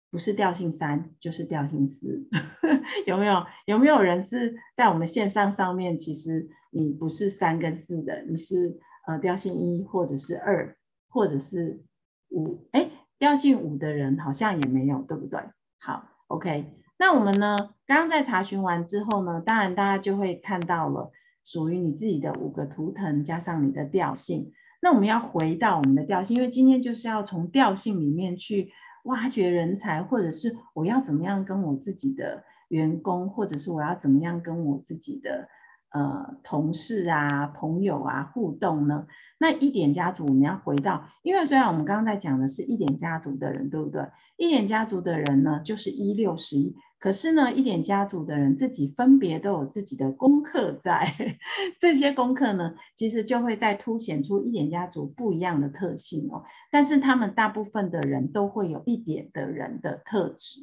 [0.09, 2.27] 不是调性三就是调性四，
[3.05, 3.45] 有没有？
[3.65, 5.97] 有没有人是在我们线上上面？
[5.97, 10.77] 其实你不是三跟四的，你是呃调性一或者是二
[11.09, 11.83] 或者是
[12.29, 12.65] 五？
[12.71, 15.41] 哎，调性五的人好像也没有，对不对？
[15.77, 16.71] 好，OK。
[16.97, 17.57] 那我们呢？
[17.85, 21.11] 刚刚在查询完之后呢，当然大家就会看到了。
[21.47, 28.71] 属于你自己的五个图腾加上你的调性，那我们要回到我们的调性，因为今天就是要从调性里面去
[29.03, 35.47] 挖掘人才，或者是我要怎么样跟我自己的员工，或者是我要怎么样跟我自己的
[35.95, 39.07] 呃同事啊、朋友啊互动呢？
[39.37, 44.05] 那一点家族我们要回到，因为虽然我们刚刚在讲的是一点家族的人，对不对？
[44.35, 51.13] 一点家族的人呢，就是一六十一，可是呢，一点家族的人自己分别都有自己的功课在，
[51.79, 56.43] 这些功课呢，其实就会在凸显出一点家族不一样的特性哦。
[56.71, 60.59] 但是他们大部分的人都会有一点的人的特质，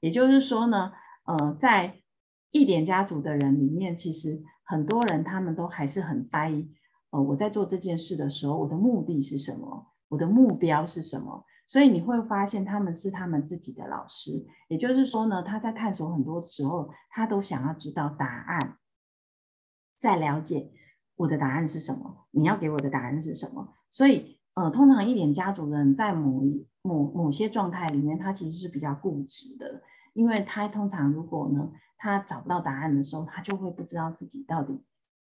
[0.00, 0.92] 也就是说呢，
[1.24, 1.96] 呃，在
[2.52, 6.68] 一点家族的人里面，其实很多人他们都还是很在意，
[7.10, 9.86] 呃，我在做这件事的时候，我的目的是什么？
[10.08, 11.44] 我的目标是什么？
[11.68, 18.76] 所以你会发现他们是他们自己的老师，也就是说呢，他在探索很多时候，他都想要知道答案，
[19.96, 20.70] 在了解
[21.16, 23.74] 我的答案是什么，你要给我的答案是什么。
[23.90, 29.82] 所以，呃，通常一点家族的人在某一某某些状态里面，他其实是比较固执的，
[30.16, 34.82] 因为他通常如果呢，他找不到答案的时候，他就会不知道自己到底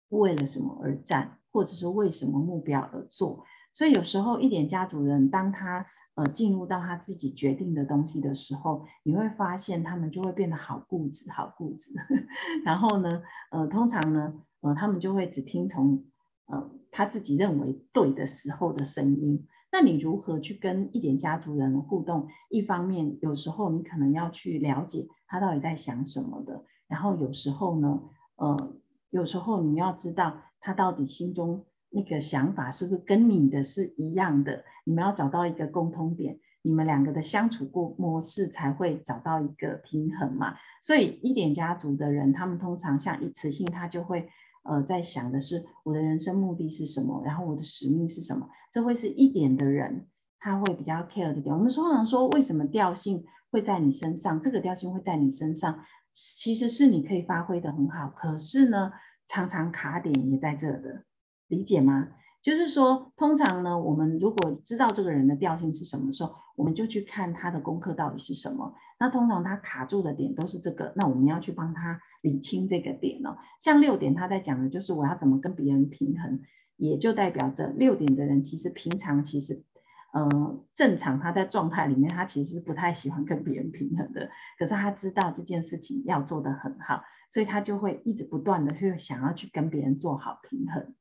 [0.10, 3.44] 为了什么而战，或者是为什么目标而做。
[3.74, 11.92] 所以有时候一点家族人，当他呃，进入到他自己决定的东西的时候，你会发现他们就会变得好固执，好固执。
[12.64, 16.06] 然后呢，呃，通常呢，呃，他们就会只听从
[16.46, 19.48] 呃他自己认为对的时候的声音。
[19.74, 22.28] 那你如何去跟一点家族人互动？
[22.50, 26.64] 一方面，有时候你可能要去了解他到底在想什么的。
[26.88, 28.04] 然后有时候呢，
[28.36, 28.74] 呃，
[29.10, 31.66] 有时候你要知道他到底心中。
[31.96, 34.64] 那个想法是不是跟你的是一样的？
[34.84, 40.56] 你们要找到一个共通点，你们两个的相处过模式才会找到一个平衡嘛。
[40.82, 44.28] 所以一点家族的人，他们通常像一次性，他就会
[44.64, 48.50] 呃在想的是我的人生目的是什么，然后我的使命是什么。
[48.72, 50.08] 这会是一点的人，
[50.40, 51.56] 他会比较 care 的点。
[51.56, 54.42] 我们通常说，为什么调性会在你身上？
[54.42, 58.92] 这个调性会在你身上，其实是你可以发挥的很好，可是呢，
[59.28, 61.04] 常常卡点也在这的。
[61.48, 62.08] 理解吗？
[62.44, 68.74] 就是说，通常呢，我们如果知道这个人的调性是什么时候，我们就去看他的功课到底是什么。
[69.00, 73.38] 那通常他卡住的点都是这个，那我们要去帮他理清这个点哦。
[73.62, 76.42] 像六点他在讲的就是我要怎么跟别人平衡，
[76.76, 79.64] 也就代表着六点的人其实平常其实，
[80.12, 84.30] 呃，正常他在状态里面他其实不太喜欢跟别人平衡的，
[84.60, 90.94] 可是他知道这件事情要做得很好，所以他就会一直不断的去想要去跟别人做好平衡。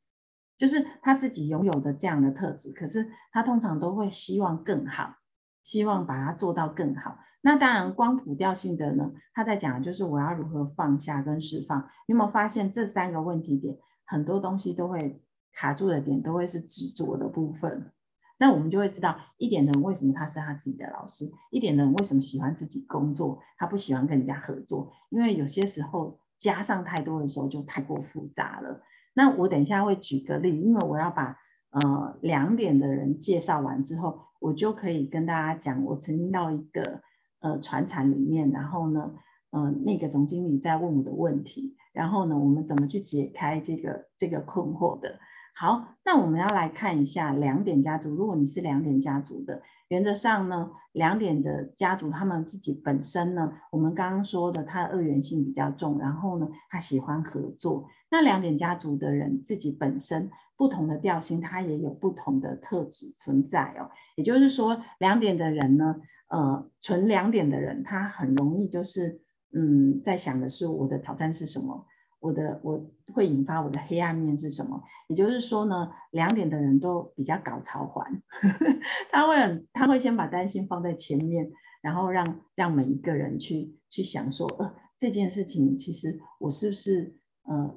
[0.58, 5.16] 就是他自己拥有的这样的特质，可是他通常都会希望更好，
[5.62, 7.18] 希望把它做到更好。
[7.40, 11.88] 那当然，光谱调性的呢，他在讲的就是我要如何放下跟释放。
[12.06, 15.20] 你有没有发现这三个问题点，很多东西都会
[15.52, 17.90] 卡住的点，都会是执着的部分。
[18.38, 28.82] 那我们就会知道一点的人为什么他是他自己的老师，一点的人为什么喜欢自己工作，他不喜欢跟人家合作，因为有些时候加上太多的时候就太过复杂了。
[29.14, 31.38] 那我等一下会举个例，因为我要把
[31.70, 37.02] 呃两点的人介绍完之后，我就可以跟大家讲，我曾经到一个
[37.40, 39.12] 呃船厂里面，然后呢，
[39.50, 45.18] 呃那个总经理在问我的问题，然后呢，我们怎么去解开这个这个困惑的。
[45.54, 48.14] 好，那我们要来看一下两点家族。
[48.14, 57.88] 如果你是两点家族的，原则上呢，两点的家族他们自己本身呢，我们刚刚说的，他的二元性比较重，然后呢，他喜欢合作。
[58.12, 63.90] 那两点家族的人自己本身不同的调性，他也有不同的特质存在哦。
[64.16, 65.96] 也就是说，两点的人呢，
[66.28, 69.22] 呃，纯两点的人，他很容易就是，
[69.54, 71.86] 嗯，在想的是我的挑战是什么。
[72.20, 74.82] 我的我会引发我的黑暗面是什么？
[75.08, 78.22] 也就是说呢，两点的人都比较搞潮环，
[79.10, 81.50] 他会很他会先把担心放在前面，
[81.80, 87.74] 然后让让每一个人去去想说，呃，这件事情其实我是不是呃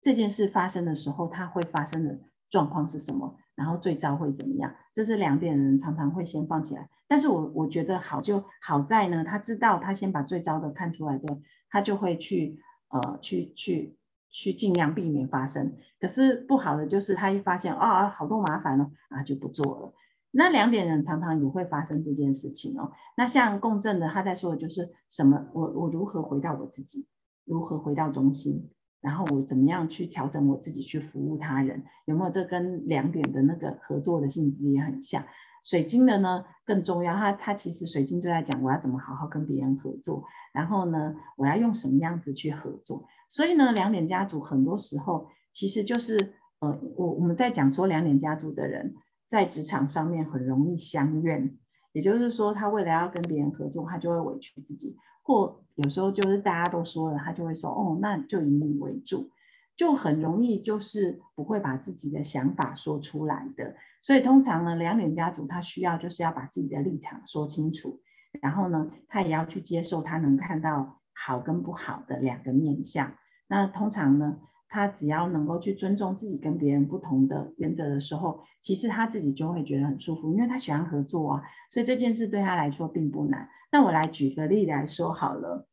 [0.00, 2.18] 这件事发生的时候，它会发生的
[2.50, 3.36] 状况是什么？
[3.54, 4.74] 然后最糟会怎么样？
[4.94, 6.88] 这是两点人常常会先放起来。
[7.08, 12.60] 但是我我觉得好就好在呢，他知道他先把最糟的看出来的，他就会去。
[12.92, 13.96] 呃，去去
[14.30, 15.76] 去尽量避免发生。
[16.00, 19.94] 可是不好的就是他一发现啊，好多麻烦了啊，就不做了。
[20.32, 22.90] 那两点人常常也会发生这件事情哦。
[23.16, 25.46] 那像共振的，他在说的就是什么？
[25.52, 27.06] 我我如何回到我自己？
[27.44, 28.68] 如何回到中心？
[29.00, 31.84] 然后我怎么样去调整我自己去服务他人？
[32.04, 35.24] 有没有这跟两点的那个合作的性质也很像？
[35.62, 40.24] 水晶的呢更重要，它它其实水晶就在讲我要怎么好好跟别人合作，
[40.54, 43.04] 然后呢我要用什么样子去合作。
[43.28, 48.94] 所以呢两点家族很多时候其实就是呃我我们在讲说两点家族的人
[49.28, 51.58] 在职场上面很容易相怨，
[51.92, 54.96] 也就是说他为了要跟别人合作，他就会委屈自己，
[55.30, 59.30] 或有时候就是大家都说了，他就会说哦那就以你为主。
[59.76, 67.98] 就很容易就是不会把自己的想法说出来的，所以通常呢，两点家族他需要就是要把自己的立场说清楚，
[68.42, 73.14] 然后呢，他也要去接受他能看到好跟不好的两个面相。
[73.46, 74.36] 那通常呢，
[74.68, 83.48] 他只要能够去尊重自己跟别人不同的原则的时候，其实他自己就会觉得很舒服，因为他喜欢合作啊，所以这件事对他来说并不难。
[83.70, 85.66] 那我来举个例来说好了。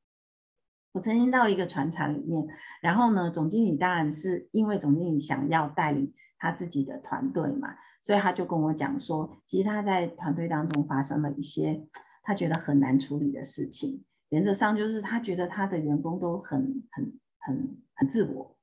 [0.93, 2.47] 我曾经到一个船厂里面，
[2.81, 11.87] 然后呢，总经理当然是因为总经理想要带领他自己的团队嘛，所以他就跟我讲说，其实他在团队当中发生了一些
[12.23, 14.05] 他觉得很难处理的事情。
[14.29, 18.57] 原则上就是他觉得他的员工都很很很很自我，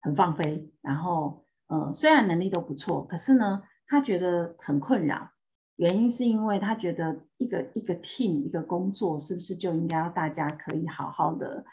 [0.00, 5.30] 很放飞，然后呃虽然能力都不错，可是呢，他觉得很困扰。
[5.76, 11.64] 原因是因为他觉得一个一个 team 一个工作是不是就应该要大家可以好好的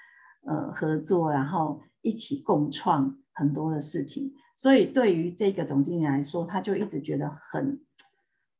[0.45, 4.33] 呃合作，然后一起共创很多的事情。
[4.55, 7.79] 所以对于这个总经理来说，他就一直觉得很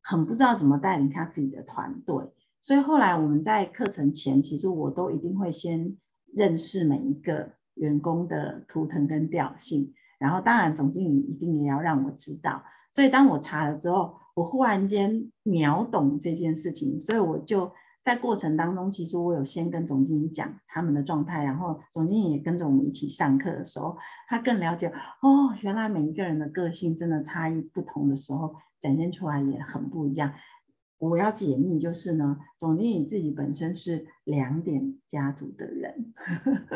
[0.02, 2.32] 很不知道怎么带领他自己的团队。
[2.62, 5.98] 所以后来我们在课程前，其实我都一定会先
[6.32, 12.64] 认识每一个员工的图腾跟调性，然后当然总经理一定也要让我知道。
[12.94, 17.72] 所以当我查了之后，我忽然间秒懂这件事情，所以我就
[18.02, 24.88] 在过程当中，其实我有先跟总经理讲他们的状态，然后总经理也跟着我们一起上课的时候，他更了解
[25.22, 30.34] 哦，原来每一个人的个性真的差异不同的时候，展现出来也很不一样。
[30.98, 36.16] 我要解密就是呢，总经理自己本身是两点家族的人，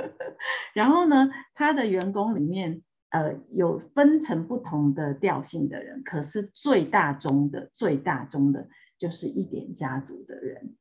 [0.76, 2.84] 然后呢，他的员工里面。
[3.16, 10.76] 呃，有分成不同的调性的人，可是最大宗的、最大宗的，就是一点家族的人。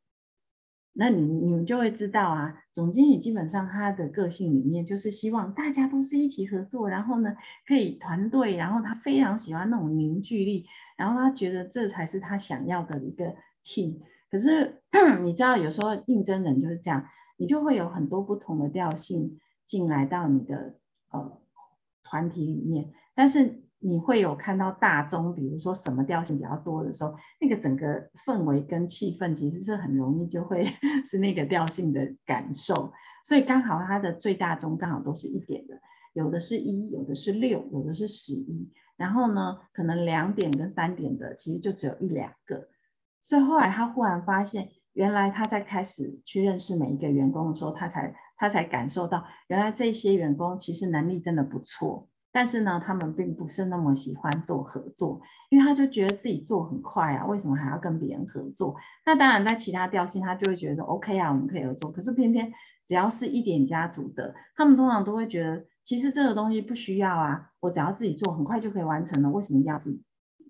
[0.92, 7.36] 那你你们就会知道啊，总经理基本上他的个性里面就是希望大家都是一起合作，然后呢
[7.68, 10.66] 可以团队，然后他非常喜欢那种凝聚力，
[10.96, 14.00] 然后他觉得这才是他想要的一个 team。
[14.28, 14.82] 可是
[15.22, 17.06] 你知道，有时候应征人就是这样，
[17.36, 20.74] 你就会有很多不同的调性进来到你的
[21.10, 21.38] 呃。
[22.04, 30.64] 团体里面，但是你会有看到大宗，比如说什么调性比较多的时候，那个整个氛围跟气氛其实是很容易就会
[31.04, 32.92] 是那个调性的感受。
[33.24, 35.80] 所以刚好它的最大宗刚好都是一点的，
[36.12, 38.70] 有的是一，有的是六，有的是十一。
[38.96, 42.68] 然后呢，可能两点跟三点的其实就只有一两个。
[43.22, 48.14] 所以后来他忽然发现，原来他在开始去认识每一个员工的时候，他才。
[48.36, 55.20] 他才感受到，原来这些员工其实能力真的不错，但是呢，他们并不是那么喜欢做合作，
[55.50, 58.76] 因为他就觉得自己做很快啊，为什么还要跟别人合作？
[59.06, 61.92] 那当然，在其他调性，他就会觉得 OK 啊，我们可以合作。
[61.92, 62.52] 可是偏偏
[62.86, 70.02] 只要是一点家族的，他们通常都会觉得，其实这个东西不需要啊，我只要自己做，很快就可以完成了，为什么要自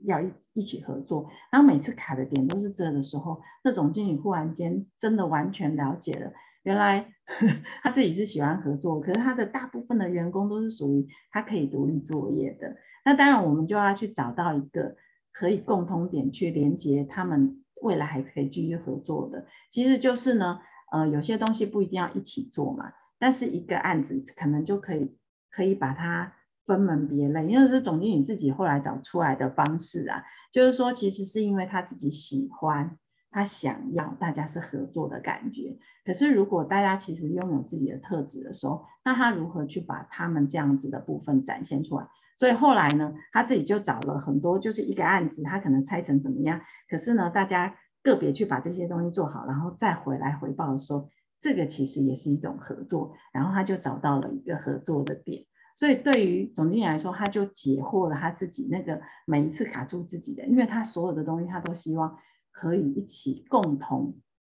[0.07, 1.29] 要一一起合作？
[1.51, 6.33] 然后每次卡的点都是这的时候，那总经理忽然间真的完全了解了。
[6.65, 7.15] 原来
[7.83, 12.77] 他自己是喜欢合作，可是他的大部分的员工都是属于他可以独立作业的。
[13.05, 14.97] 那当然，我们就要去找到一个
[15.33, 19.47] 可以共通点去连接他们未来还可以继续合作的。
[19.71, 20.59] 其实就是呢，
[20.91, 25.17] 呃，有些东西不一定要一起做嘛，但是一个案子可能就可以
[25.51, 26.33] 可以把它
[26.67, 32.97] 分门别类，因为是总经理自己后来找出来的方式啊，就是说其实是因为他自己喜欢。
[33.35, 42.07] 他想要大家是合作的感觉，可是如果大家其实拥有自己的特质的时候，那他如何去把他们这样子的部分展现出来？
[42.39, 47.75] 所以后来呢，他自己就找了很多，就是一个案子，他可能拆成怎么样，可是呢，大家
[48.05, 51.11] 个别去把这些东西做好，然后再回来回报的时候，
[51.41, 55.45] 这个其实也是一种合作，然后他就找到了一个合作的点。
[55.75, 62.17] 所以对于总经理来说，他就解惑了他自己那个每一次卡住自己的，因为他所有的东西他都希望。
[62.55, 64.15] 可以一起共同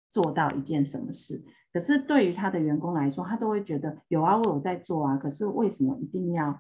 [0.09, 6.59] 做到一件什么事，可是对于他的员工来说，他都会觉得有啊，我有在做啊，可是为什么一定要、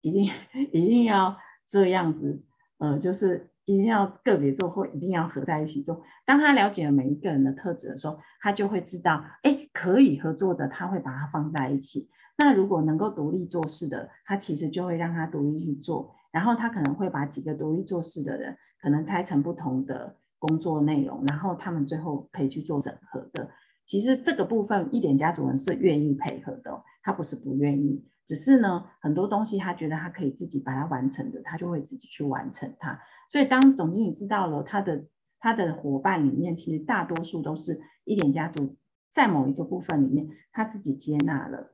[0.00, 0.24] 一定、
[0.72, 1.36] 一定要
[1.66, 2.42] 这样子？
[2.78, 6.02] 呃，就是一定要个别做，或一定要合在一起做。
[6.24, 12.08] 当他了解了每一个人的特质的时候，他就会知道，哎，可以合作的，他会把它放在一起。
[12.36, 16.14] 那如果能够独立做事的，他其实就会让他独立去做。
[16.30, 20.16] 然后他可能会把几个独立做事的人，可能拆成不同的。
[20.38, 23.50] 工作内容，然后他们最后可以去做整合的。
[23.84, 33.00] 其实这个部分一点家族人是愿意配合的，他不是不愿意，只是呢，很多东西他觉得他可以自己把它完成的，他就会自己去完成它。
[33.30, 35.06] 所以当总经理知道了他的
[35.40, 38.76] 他的伙伴里面，其实大多数都是一点家族，
[39.08, 41.72] 在某一个部分里面，他自己接纳了，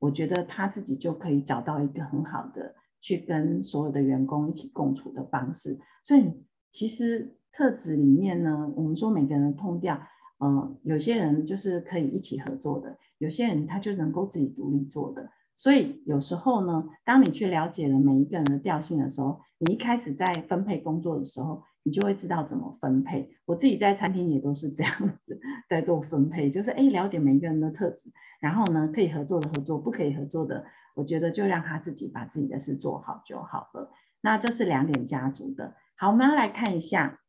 [0.00, 5.78] 我觉得他自己就可以找到一个很好的去跟所有的员工一起共处的方式。
[6.02, 7.36] 所以其实。
[7.52, 10.00] 特质里面呢，我们说每个人的通调，
[10.40, 15.30] 嗯，有些人就是可以一起合作的，有些人他就能够自己独立做的。
[15.54, 23.36] 所以有时候呢，当你去了解了每一个人的调性的时候，你一开始在分配工作的时候，你就会知道怎么分配。
[23.44, 33.92] 我自己在餐厅也都是这样子在做分配，就是哎，了解每一个人的特质，然后呢，可以合作的合作，不可以合作的，我觉得就让他自己把自己的事做好就好了。
[34.22, 35.74] 那这是两点家族的。
[35.96, 37.20] 好，我们要来看一下。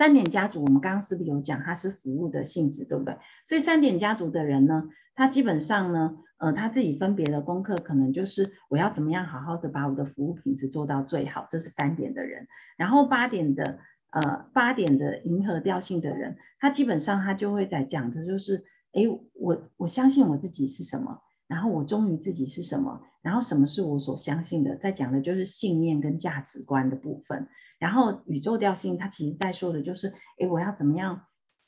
[0.00, 3.18] 三点家族，我们刚刚是不是有讲，它是服务的性质，对不对？
[3.44, 4.84] 所以三点家族的人呢，
[5.14, 12.48] 他基本上呢，呃，他自己分别的功课可能就是我要怎么样好好的把我的服务品质做到最好，这是三点的人。
[12.78, 13.78] 然后八点的，
[14.08, 19.02] 呃，八点的银河调性的人，他基本上他就会在讲的就是，哎，
[19.34, 21.20] 我我相信我自己是什么。
[21.50, 23.02] 然后我忠于自己是什么？
[23.22, 24.76] 然后什么是我所相信的？
[24.76, 27.48] 在讲的就是信念跟价值观的部分。
[27.80, 31.22] 然后宇宙调性，它其实在说的就是，诶，我要怎么样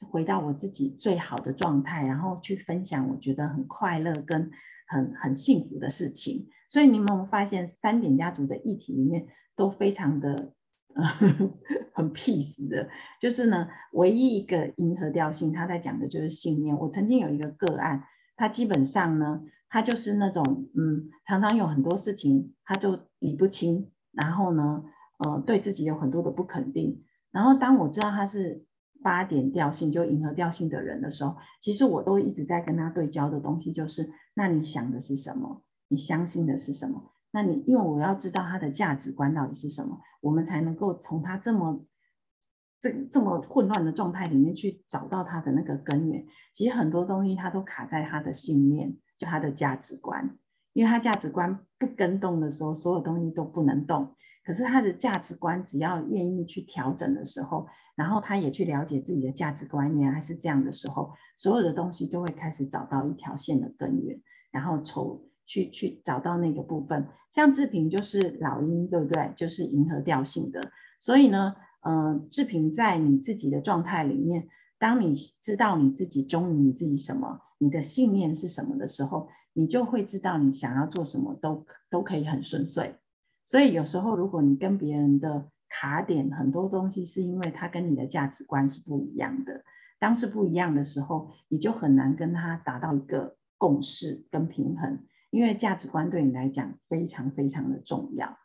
[0.09, 4.53] 回到我自己最好的状态，然后去分享我觉得很快乐跟
[4.87, 6.49] 很很幸福的事情。
[6.69, 9.27] 所以你们有没有发现，三点家族的议题里面
[9.57, 10.53] 都非常的
[10.95, 11.05] 呃
[11.93, 12.89] 很 peace 的，
[13.21, 16.79] 就是呢，唯一一个银河调性，它在讲的就是信念。
[16.79, 18.05] 我曾经有一个个案，
[18.37, 19.43] 它基本上呢。
[19.73, 24.85] 他就是那种，嗯，常常有很多事情他就理不清，然后呢，
[25.17, 27.03] 呃，对自己有很多的不肯定。
[27.31, 28.67] 然后当我知道他是
[29.03, 35.63] 八点调性，就银河调性的人的时候，其实我都一直在跟他对焦的东西就是，那你想的是什么？
[35.89, 37.11] 你相信的是什么？
[37.31, 41.87] 那你因为我要知道他的价值观到底是什么，我们才能够从他这么
[42.79, 46.27] 这这么混乱的状态里面去找到他的那个根源。
[46.53, 48.99] 其实很多东西他都卡在他的信念。
[49.19, 50.39] 就他的价值观，
[50.73, 54.15] 因为他价值观不跟动的时候，所有东西都不能动。
[54.45, 67.07] 可是他的价值观只要愿意去调整的时候，然后他也去了解自己的价值观原来是这样的时候，所有的东西都会开始找到一条线的根源，然后从去去找到那个部分。
[67.31, 69.33] 像志平就是老鹰，对不对？
[69.37, 70.73] 就是银河调性的。
[70.99, 74.49] 所以呢，嗯、呃，志平在你自己的状态里面，
[74.79, 77.41] 当你知道你自己忠于你自己什么。
[77.63, 82.97] 你的信念是什么的时候，你就会知道你想要做什么都都可以很顺遂。
[83.45, 89.63] 所以有时候，如果你跟别人的卡点很多东西，是因为他跟你的价值观是不一样的。
[90.01, 94.99] 当是不一样的时候，你就很难跟他达到一个共识跟平衡，
[95.31, 98.37] 因为价值观对你来讲非常非常的重要。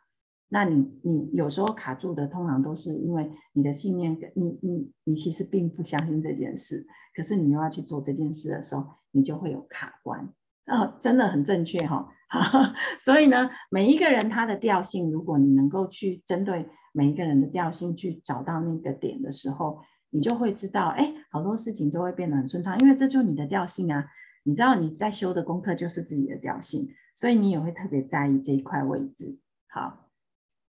[0.48, 10.32] 那你你有时候卡住的，通常都是因为你的信念，你你你其实并不相信这件事，可是你又要去做这件事的时候，你就会有卡关。
[10.66, 11.96] 哦，真的很正确哈、
[12.30, 12.74] 哦。
[13.00, 19.80] 所以呢，每一个人他的调性，如果你能够去针对每一个人的调性去找到那个点的时候，
[20.10, 24.06] 你就会知道，哎，好多事情都会变得很顺畅，因为这就是你的调性啊。
[24.44, 29.38] 你知道你在修的功课就是自己的调性，所以你也会特别在意这一块位置。
[29.68, 30.04] 好。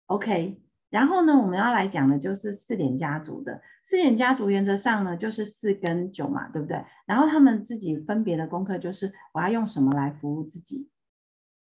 [0.06, 0.60] OK，
[0.92, 3.62] 然后呢，我们要来讲的就是四点家族的。
[3.82, 6.84] 四点家族原则上呢，就是四跟九嘛，对不对？
[7.06, 10.90] 然后他们自己分别的功课就是，我要用什么来服务自己，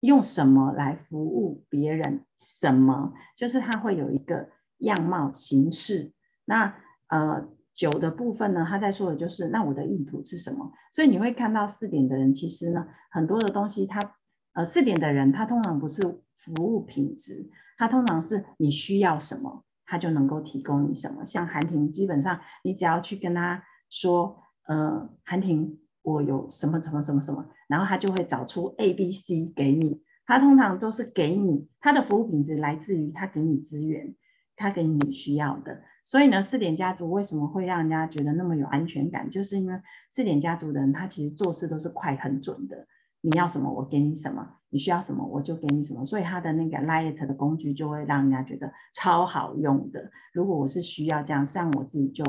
[0.00, 6.12] 用什么来服务别人，什么就是他会有一个样貌形式。
[6.44, 6.74] 那
[7.06, 10.72] 呃九的部分呢，他在说的就是，那我的意图是什么？
[10.92, 14.16] 所以你会看到四点的人，其实呢，很多的东西他
[14.54, 17.50] 呃四点的人，他通常不是服务品质。
[17.76, 21.24] 他通常是你需要什么，他就能够提供你什么。
[21.24, 30.02] 像韩婷，基本上你只要去跟他说，呃，韩婷，我有什么什么什么什么，然后他就会找出 A、B、C 给你。
[30.26, 34.14] 他通常都是给你，他的服务品质来自于他给你资源，
[34.54, 35.82] 他给你需要的。
[36.04, 42.86] 所以呢，四点家族为什么会让人家觉得那么有安全感，就是因为四点家族的人，他其实做事都是快很准的。
[43.22, 46.04] 你要什么，我给你什么；你需要什么，我就给你什么。
[46.04, 50.10] 所以他的那个 Light 的工具就会让人家觉得超好用的。
[50.32, 52.24] 如果我是需要这样，像我自己就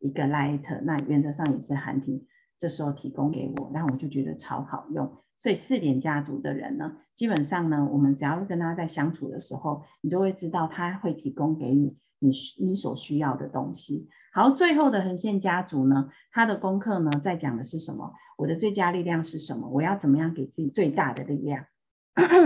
[0.00, 2.26] 一个 Light，那原则上也是韩婷
[2.58, 5.16] 这时候提供给我，那我就觉得超好用。
[5.36, 12.30] 所以四点家族的人呢，基本上呢，我们只要跟他在相处的时候，你都会知道他会提供给你你
[12.60, 14.08] 你所需要的东西。
[14.32, 18.12] 好，最后的横线家族呢，他的功课呢，在讲的是什么？
[18.36, 19.68] 我的最佳力量是什么？
[19.68, 21.66] 我要怎么样给自己最大的力量？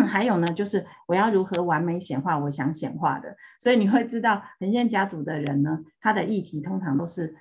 [0.09, 3.37] 还有呢，就是我要如何完美显化我想显化的。
[3.59, 7.37] 所以你会知道，横线家族的人呢，他的议题通常都是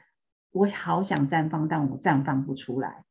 [0.52, 3.06] 我好想绽放，但我绽放不出来。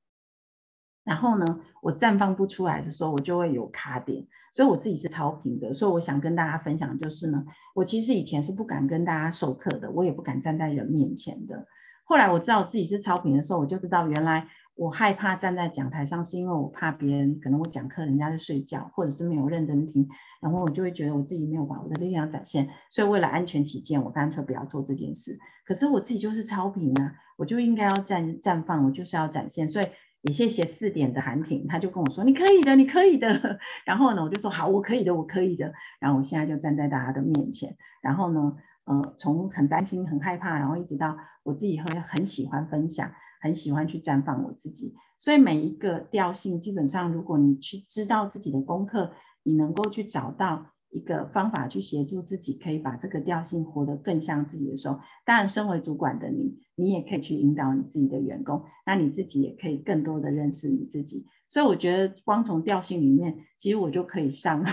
[1.05, 4.27] 然后呢，我绽放不出来的时候，我就会有卡点。
[4.53, 11.67] 所以我自己是超频的，所以我想跟大家分享就是呢，我其实以前是不敢跟大家授课的，我也不敢站在人面前的。
[12.05, 20.09] 后来我知道自己是超频的时候，我就知道原来我害怕站在讲台上，是因为我怕别人可能我讲课人家在睡觉，或者是没有认真听，
[20.41, 25.39] 然后我就会觉得我自己没有把我的力量展现，所以为了安全起见，我干脆不要做这件事。
[25.65, 29.87] 可是我自己就是超频啊，我就应该要绽绽放，我就是要展现，所以。
[30.23, 37.77] 也谢谢四点的韩婷，他就跟我说：“你可以的，你可以的。”然后呢，我就说：“好，我可以的，我可以的。”然后我现在就站在大家的面前。
[38.03, 38.57] 然后呢，
[38.87, 44.95] 呃，从很担心、很害怕，然后一直到我自己会很喜欢分享，很喜欢去绽放我自己。
[45.19, 49.13] 所以每一个调性，基本上如果你去知道自己的功课，
[49.43, 50.67] 你能够去找到。
[50.89, 61.27] 一个方法去协助自己，可以把这个调性活得更像自己的时候，当然，身为主管的你，你也可以去引导你自己的员工，那你自己也可以更多的认识你自己。
[61.49, 64.65] 所以我觉得，光从调性里面，其实我就可以上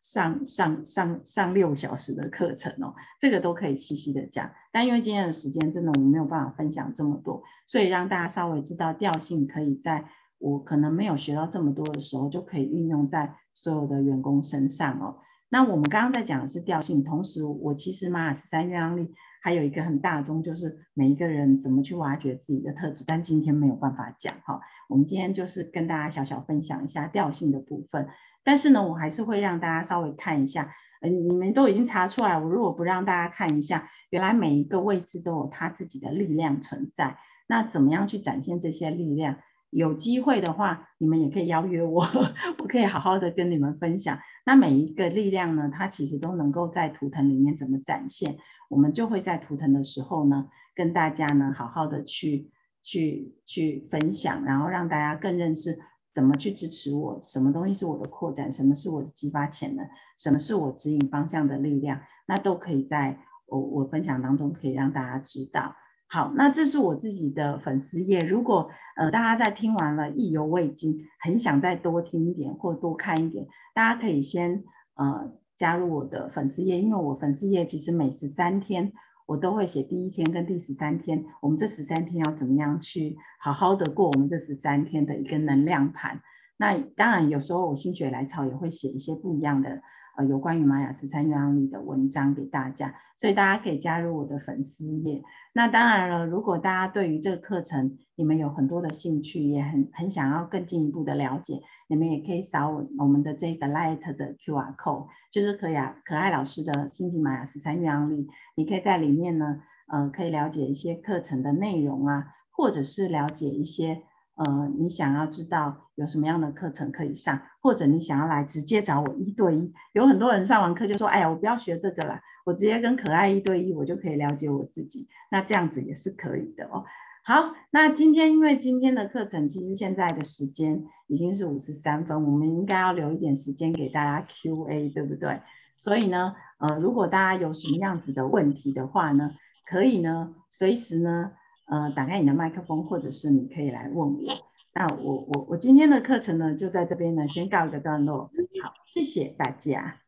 [0.00, 4.50] 上上上上六小时的课程哦，这个都可以细细的讲。
[4.72, 10.06] 但因为今天的时间真的我们没有办法分享这么多，所以让大家稍微知道调性可以在。
[10.42, 15.18] 我可能没有学到这么多的时候，就可以运用在所有的员工身上哦。
[15.50, 23.04] 那我们刚刚在讲的是调性，同时我其实马雅十三月亮历还有一个很大宗，就是每一个人怎么去挖掘自己的特质。
[23.06, 28.08] 但今天没有办法讲哈，我们今天就是跟大家小小分享一下调性的部分。
[28.44, 39.36] 但是呢，我还是会让大家稍微看一下，嗯，你们都已经查出来，我如果不让大家看一下，原来每一个位置都有它自己的力量存在，那怎么样去展现这些力量？
[39.70, 42.04] 有机会的话，你们也可以邀约我，
[42.58, 44.18] 我可以好好的跟你们分享。
[44.44, 48.38] 那每一个力量呢，它其实都能够在图腾里面怎么展现，
[48.68, 52.50] 我们就会在图腾的时候呢，跟大家呢好好的去
[52.82, 55.78] 去去分享，然后让大家更认识
[56.12, 59.86] 怎么去支持我，什么东西是我的扩展，什么是我的激发潜能，
[60.18, 65.76] 什么是我指引方向的力量，那都可以在我我分享当中可以让大家知道。
[66.08, 68.18] 好，那这是我自己的粉丝页。
[68.18, 78.92] 如果呃大家在听完了意犹未尽，很想再多听一点或多看一点，大家可以先呃加入我的粉丝页，因为我粉丝页其实每十三天
[79.30, 86.20] 我都会写第一天跟第十三天，我们这十三天要怎么样去好好的过我们这十三天的一个能量盘。
[86.56, 89.82] 那当然有时候我心血来潮也会写一些不一样的。
[90.16, 95.22] 呃，有关于马雅十三月亮历的文章给大家，所以大家可以加入我的粉丝页。
[95.52, 114.02] 那当然了，如果大家对于这个课程你们有很多的兴趣，也很很想要更进一步的了解，你们也可以扫我我们的这个 Light 的 QR code，就是可以啊，可爱老师的星际马雅十三月亮历，你可以在里面呢，呃，可以了解一些课程的内容啊，或者是了解一些。
[114.42, 126.86] 呃，你想要知道有什么样的课程可以上，或者你想要来直接找我一对一，有很多人上完课就说：“哎呀，我不要学这个了，我直接跟可爱一对一，我就可以了解我自己。”那这样子也是可以的哦。
[127.22, 135.42] 好，那今天因为今天的课程其实现在的时间已经是五十三分，我们应该要留一点时间给大家 Q&A，对不对？
[135.76, 139.32] 所以呢，呃，如果大家有什么样子的问题的话呢，
[139.66, 141.32] 可以呢，随时呢。
[141.70, 144.50] 呃，打开你的麦克风，或者是你可以来问我。
[144.72, 148.30] 那我我我今天的课程呢，就在这边呢，先告一个段落。
[148.62, 150.00] 好，谢谢大家。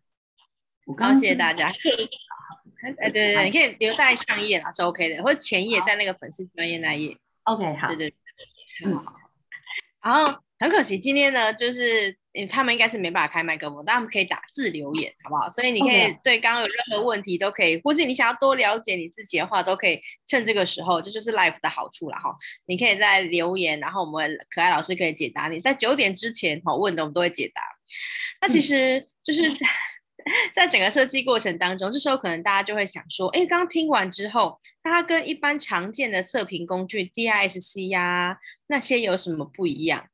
[0.86, 1.72] 我刚谢谢大家。
[2.82, 7.16] 哎，对对对，你可以留在上页啦，是 OK 的，或者前页在那个粉丝专业那页。
[7.44, 7.86] OK，好。
[7.86, 8.16] 对对对，
[8.84, 9.14] 很好。
[10.02, 12.16] 然后很可惜，今天呢，就是。
[12.48, 15.50] 他们应该是没办法开麦克风，但他们可以打字留言，好不好？
[15.50, 22.34] 所以你可以对刚刚有任何问题都可以.或是你想要多了解你自己的话，都可以趁这个时候，这就，是 life 的好处了哈。
[22.64, 27.60] 你可以在留言，然后我们可爱老师可以解答你，在九点之前哈问的，我们都会解答。
[28.40, 29.66] 那其实就是在，
[30.56, 38.36] 在整个设计过程当中，这时候可能大家就会想说，哎，刚刚听完之后，它跟一般常见的测评工具 DISC 呀、啊、
[38.68, 40.06] 那些有什么不一样？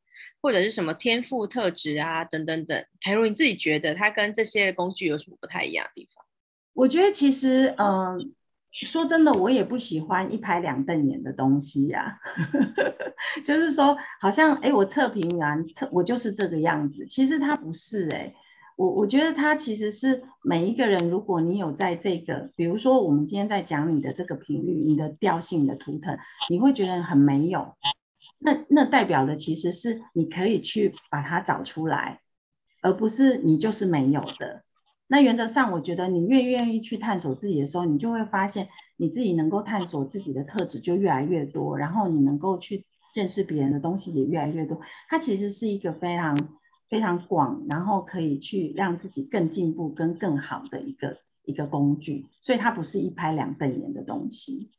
[0.49, 6.25] 或者是什么天赋特质啊，等等等，凯如你自己觉得它跟这些工具有什么不太一样的地方？
[6.73, 8.33] 我觉得其实，嗯、
[8.71, 12.33] 说真的，我也不喜欢一拍两瞪眼的东西呀、啊。
[13.45, 18.35] 就是说，好像哎，我测评完测我就是这个样子，其实它不是哎。
[18.77, 26.17] 我我觉得它其实是每一个人，如果你有在这个，比如说我们今天在讲你的这个频率、你的调性、你的图腾，
[26.49, 27.77] 你会觉得很没有。
[28.39, 32.21] 那那代表的其实是你可以去把它找出来，
[32.83, 34.65] 而不是你就是没有的。
[35.11, 42.85] 那原则上，我觉得你越愿意去探索自己的时候，你就会发现你自己能够探索自己的特质就越来越多，然后你能够去
[43.15, 44.79] 认识别人的东西也越来越多。
[45.09, 46.59] 它其实是一个非常
[46.91, 52.27] 非常广，然后可以去让自己更进步跟更好的一个一个工具。
[52.43, 54.71] 所以它不是一拍两瞪眼的东西。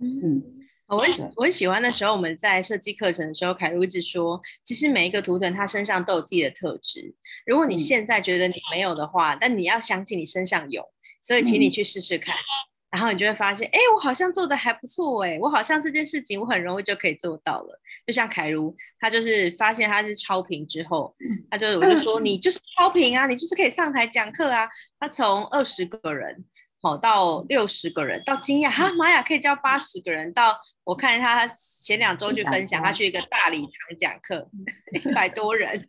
[0.00, 0.42] 嗯，
[0.88, 7.14] 我很我很喜欢的时候，我们在设计课程的时候，凯如一直说，其实每一个图腾他身上都有自己的特质。
[7.46, 10.82] 如果你现在觉得你没有的话，嗯、但你要相信你身上有，
[11.22, 12.34] 所以请你去试试看。
[12.34, 17.80] 嗯然后你就会发现，哎，我好像做的还不错，哎，我好像这件事情我很容易就可以做到了。
[18.06, 21.12] 就像凯如，他就是发现他是超频之后，
[21.50, 24.68] 他就我就说，你就是超频啊，你就是可以上台讲课啊。
[25.00, 26.44] 他从二十个人，
[26.84, 30.32] 好到六十个人，到惊讶哈，玛雅可以教八十个人。
[30.32, 31.48] 到我看他
[31.82, 34.48] 前两周去分享，他去一个大礼堂讲课，
[34.92, 35.88] 一百多人。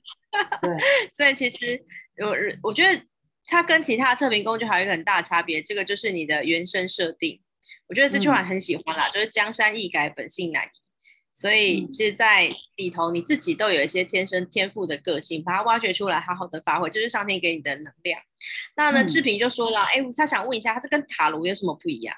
[0.61, 0.71] 对，
[1.13, 1.85] 所以其实
[2.17, 2.33] 我
[2.69, 2.99] 我觉得。
[3.47, 7.39] 他跟其他测评工具还有一个很大的差别，这个就是你的原生设定。
[7.85, 10.69] 我觉得这句话很喜欢啦，嗯、就是江山易改，本性难移。
[11.31, 18.19] 所以其实，在里头你自己都有一些天生天赋的个性，把它挖掘出来，好好的发挥，就是上天给你的能量。
[18.75, 22.15] 那呢，志平就说了，哎、嗯，他想问一下，他这跟塔罗有什么不一样？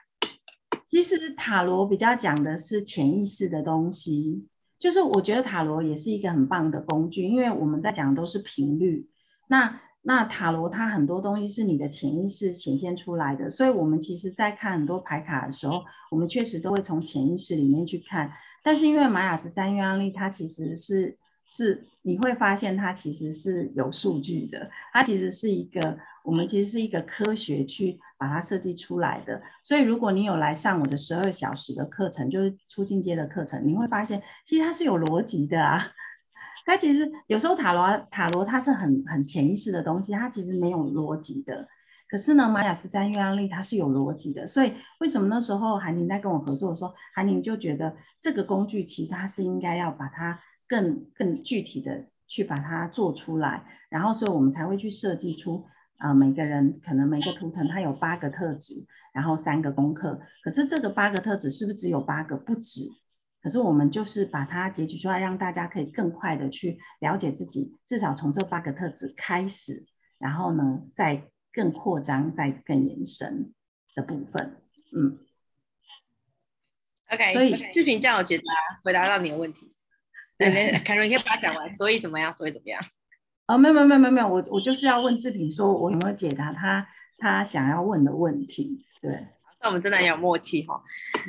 [0.89, 4.47] 其实塔罗比较讲的是潜意识的东西，
[4.79, 9.09] 就是我觉得塔罗也是一个很棒的工具，因为我们在讲的都是频率。
[9.47, 18.31] 那那塔罗它很多东西是你的潜意识显现出来的，所以我们其实，在看很多牌卡的时候，我们确实都会从潜意识里面去看。
[18.63, 29.41] 但是因为玛雅十三月亮历，它其实是是你会发现它其实是有数据的，它其实是一个我们其实是一个科学去把它设计出来的。
[29.63, 35.93] 所以如果你有来上我的十二小时的课程，就是初进阶的课程，你会发现其实它是有逻辑的啊。
[36.65, 41.69] 它其实有时候塔罗塔罗它是很很潜意识的东西，它其实没有逻辑的。
[42.09, 44.45] 可是呢，玛雅十三月亮历它是有逻辑的。
[44.47, 55.65] 所以为什么那时候韩宁在跟我合作的时候，韩宁就觉得这个工具其实它是应该要把它更更具体的去把它做出来，然后所以我们才会去设计出、
[55.99, 60.19] 呃、每个人可能每个图腾它有八个特质，然后三个功课。
[60.43, 62.37] 可是这个八个特质是不是只有八个？
[62.37, 62.89] 不止。
[63.41, 69.85] 可是我们就是把它截取出来，让大家可以更快的去了解自己，至少从这八个特质开始，
[70.17, 73.53] 然后呢，再更扩张、再更延伸
[73.95, 74.57] 的部分。
[74.93, 75.19] 嗯
[77.09, 78.43] ，OK，所以视频这样有解答
[78.83, 79.73] 回答到你的问题。
[80.37, 81.73] 对，凯瑞，你可以把它讲完。
[81.73, 82.35] 所以怎么样？
[82.35, 82.83] 所以怎么样？
[83.47, 86.87] 哦，没有没有没有没有，我我就是要问志平，说我有没有解答他
[87.17, 88.85] 他想要问的问题？
[89.01, 89.27] 对。
[89.59, 90.79] 那我们真的很有默契哈。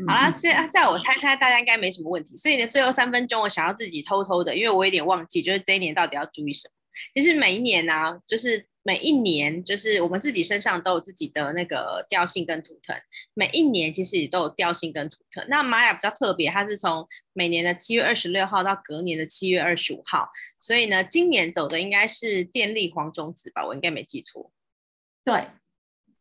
[0.07, 2.37] 好了，在在我猜猜，大家应该没什么问题。
[2.37, 6.73] 所以呢，最后三分钟，我想要自己偷偷的，因为我有点忘记，就是这一年到底要注意什么。
[7.15, 12.97] 其实每一年呢、啊，就是每一年，就是我们自己身上都有自己的那个调性跟图腾。
[13.35, 15.47] 每一年其实也都有调性跟图腾。
[15.51, 20.31] 那玛雅比较特别，它是从每年的七月二十六号到隔年的七月二十五号。
[20.59, 23.63] 所以呢，今年走的应该是电力黄种子吧？
[23.67, 24.51] 我应该没记错。
[25.23, 25.45] 对。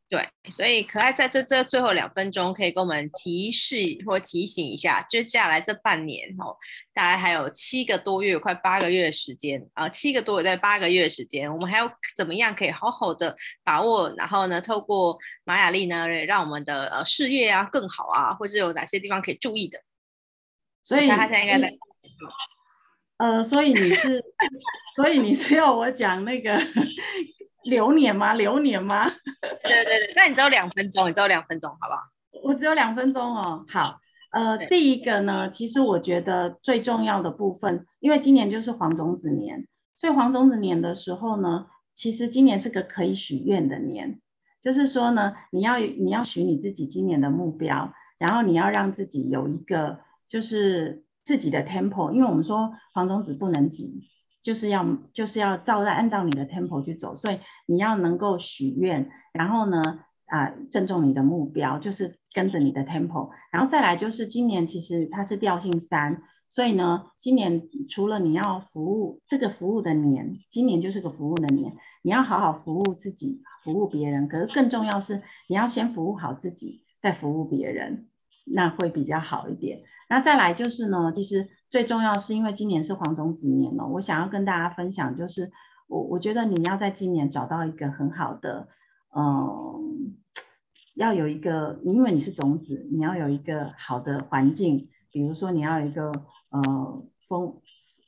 [0.10, 6.56] 对，所以可爱在这这最后两分钟可以跟我们提示或提醒一下，接下来这半年哦，
[6.94, 13.36] 大概还有七个多月，快八个月的时间啊，七个多月在八个月的时间，我们还要怎么样可以好好的
[13.66, 14.14] 把握？
[14.16, 19.82] 然后呢，透过玛雅历呢，让我们的呃事业啊更好啊，或者有哪些地方可以注意的？
[20.84, 21.74] 所以他现在应该在
[23.18, 24.24] 呃，所以你是，
[24.96, 26.58] 所以你是要我讲那个？
[27.68, 28.34] 流年吗？
[28.34, 29.10] 流年吗？
[29.64, 32.02] 对对对，那你只有两分钟，你只有两分钟，好不好？
[32.44, 33.66] 我只有两分钟哦。
[33.68, 34.00] 好，
[34.32, 44.22] 呃，第一个呢，其实我觉得最重要的部分，因为今年就是黄种子年，所以黄种子年的时候呢，其实今年是个可以许愿的年，
[44.62, 50.00] 就是说呢，你要你要许你自己今年的目标，然后你要让自己有一个
[50.30, 54.10] 就是自己的 tempo，因为我们说黄种子不能急。
[54.48, 59.82] 就是要就是要照在按照你的 tempo 去走，所以你要能够许愿，然后呢，
[60.26, 78.08] 啊、呃，正中你的目标，就是跟着你的 tempo，然后再来就是今年其实它是调性三，所以呢，今年除了你要服务这个服务的年，今年就是个服务的年，你要好好服务自己，服务别人，可是更重要是你要先服务好自己，再服务别人，
[78.46, 79.82] 那会比较好一点。
[80.08, 81.50] 那再来就是呢，其实。
[81.70, 85.52] 最重要是因为今年是黄种子年哦，我想要跟大家分享，就是
[85.88, 88.70] 我我觉得你要在今年找到一个很好的，
[89.14, 90.16] 嗯，
[90.94, 96.14] 要有一个，因为你是种子，你要有一个好的环境，比如说你要有一个
[96.52, 97.60] 呃风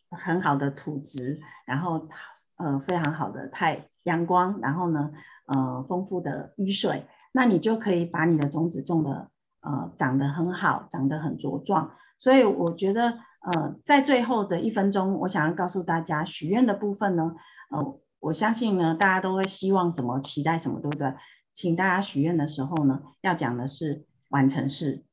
[0.09, 2.07] 很好的土质，然后
[2.55, 5.11] 呃非常好的太阳光，然后呢
[5.47, 9.29] 呃丰富的雨水，那你就可以把你的种子种的
[9.59, 13.19] 呃长得很好，长得很茁壮，所以我觉得。
[13.41, 17.35] 呃，在最后的一分钟，我想要告诉大家，许愿的部分呢，
[17.69, 21.13] 呃，我相信呢，大家都会希望什么，期待什么，对不对？
[21.55, 25.03] 请大家许愿的时候呢，要讲的是完成式，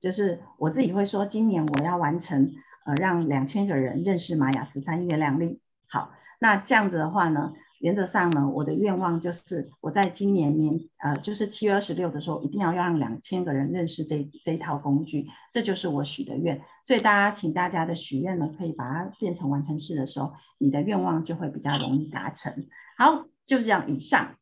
[0.00, 2.52] 就是我自己会说，今年我要完成
[2.86, 5.60] 呃让两千个人认识玛雅十三月亮历。
[5.86, 7.52] 好，那这样子的话呢，
[7.84, 16.62] 原则上呢，我的愿望就是我在今年年呃就是七月二十六的时候，一定要让两千个人认识这这一套工具，这就是我许的愿。
[16.86, 22.66] 所以大家请大家的许愿呢，可以把它变成完成式的时候，你的愿望就会比较容易达成。
[22.96, 24.36] 好，就这样，以上。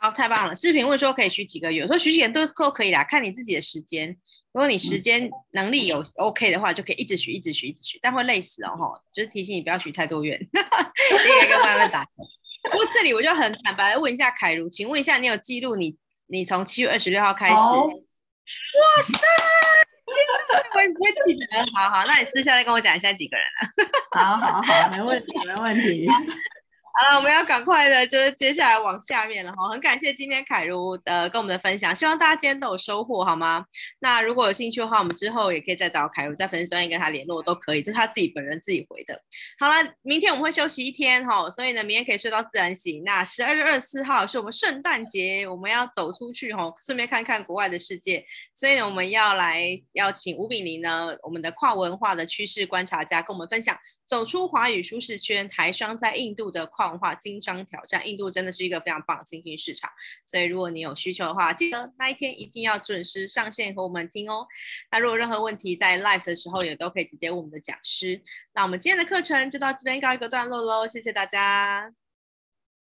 [0.00, 0.54] 好，太棒了！
[0.54, 4.08] 志平问说可以许几个愿，说许几个都都可以啦，看你自己的时间。
[4.52, 8.70] 如果你时间能力有 OK 的话，就可以一直许，一直许，一直许，但会累死哦。
[8.76, 12.02] 哈，就是提醒你不要许太多愿，一个一个慢慢打。
[12.62, 15.94] 不过这里我就很坦白的问一下凯如，请问一下，你有记录你
[16.28, 17.54] 你从七月二十六号开始？
[17.54, 17.60] 哇
[19.04, 19.12] 塞，
[20.08, 20.12] 我
[20.72, 21.46] 不会记得。
[21.74, 23.68] 好好，那你私下再跟我讲一下几个人了。
[24.12, 26.08] 好好好，没问题，没问题。
[26.92, 29.68] 好了，我们要赶快的，就是接下来往下面了哈。
[29.68, 33.64] 很感谢今天凯如的跟我们的分享，希望大家今天都有收获，好吗？
[34.00, 39.22] 那如果有兴趣的话，我们之后也可以再找凯如，在粉丝专页跟他联络都可以，就是他自己本人自己回的。
[39.60, 43.04] 好了，明天我们会休息一天哈，所以呢，明天可以睡到自然醒。
[43.04, 48.24] 那十二月二十四号是我们圣诞节，我们要走出去哈，顺便看看国外的世界。
[48.52, 56.66] 所以呢，我们要来邀请吴炳林呢，我们的跨文化的趋势观察家，跟我们分享走出华语舒适圈，台商在印度的。
[56.80, 59.90] 跨文化经商挑战，印度真的是一个非常棒的新兴市场，
[60.24, 64.46] 所以如果你有需求的话，记得那一天一定要准时上线和我们听哦。
[64.90, 68.22] 那如果任何问题在 live 的时候也都可以直接问我们的讲师。
[68.54, 71.99] 那我们今天的课程就到这边告一个段落喽，谢谢大家。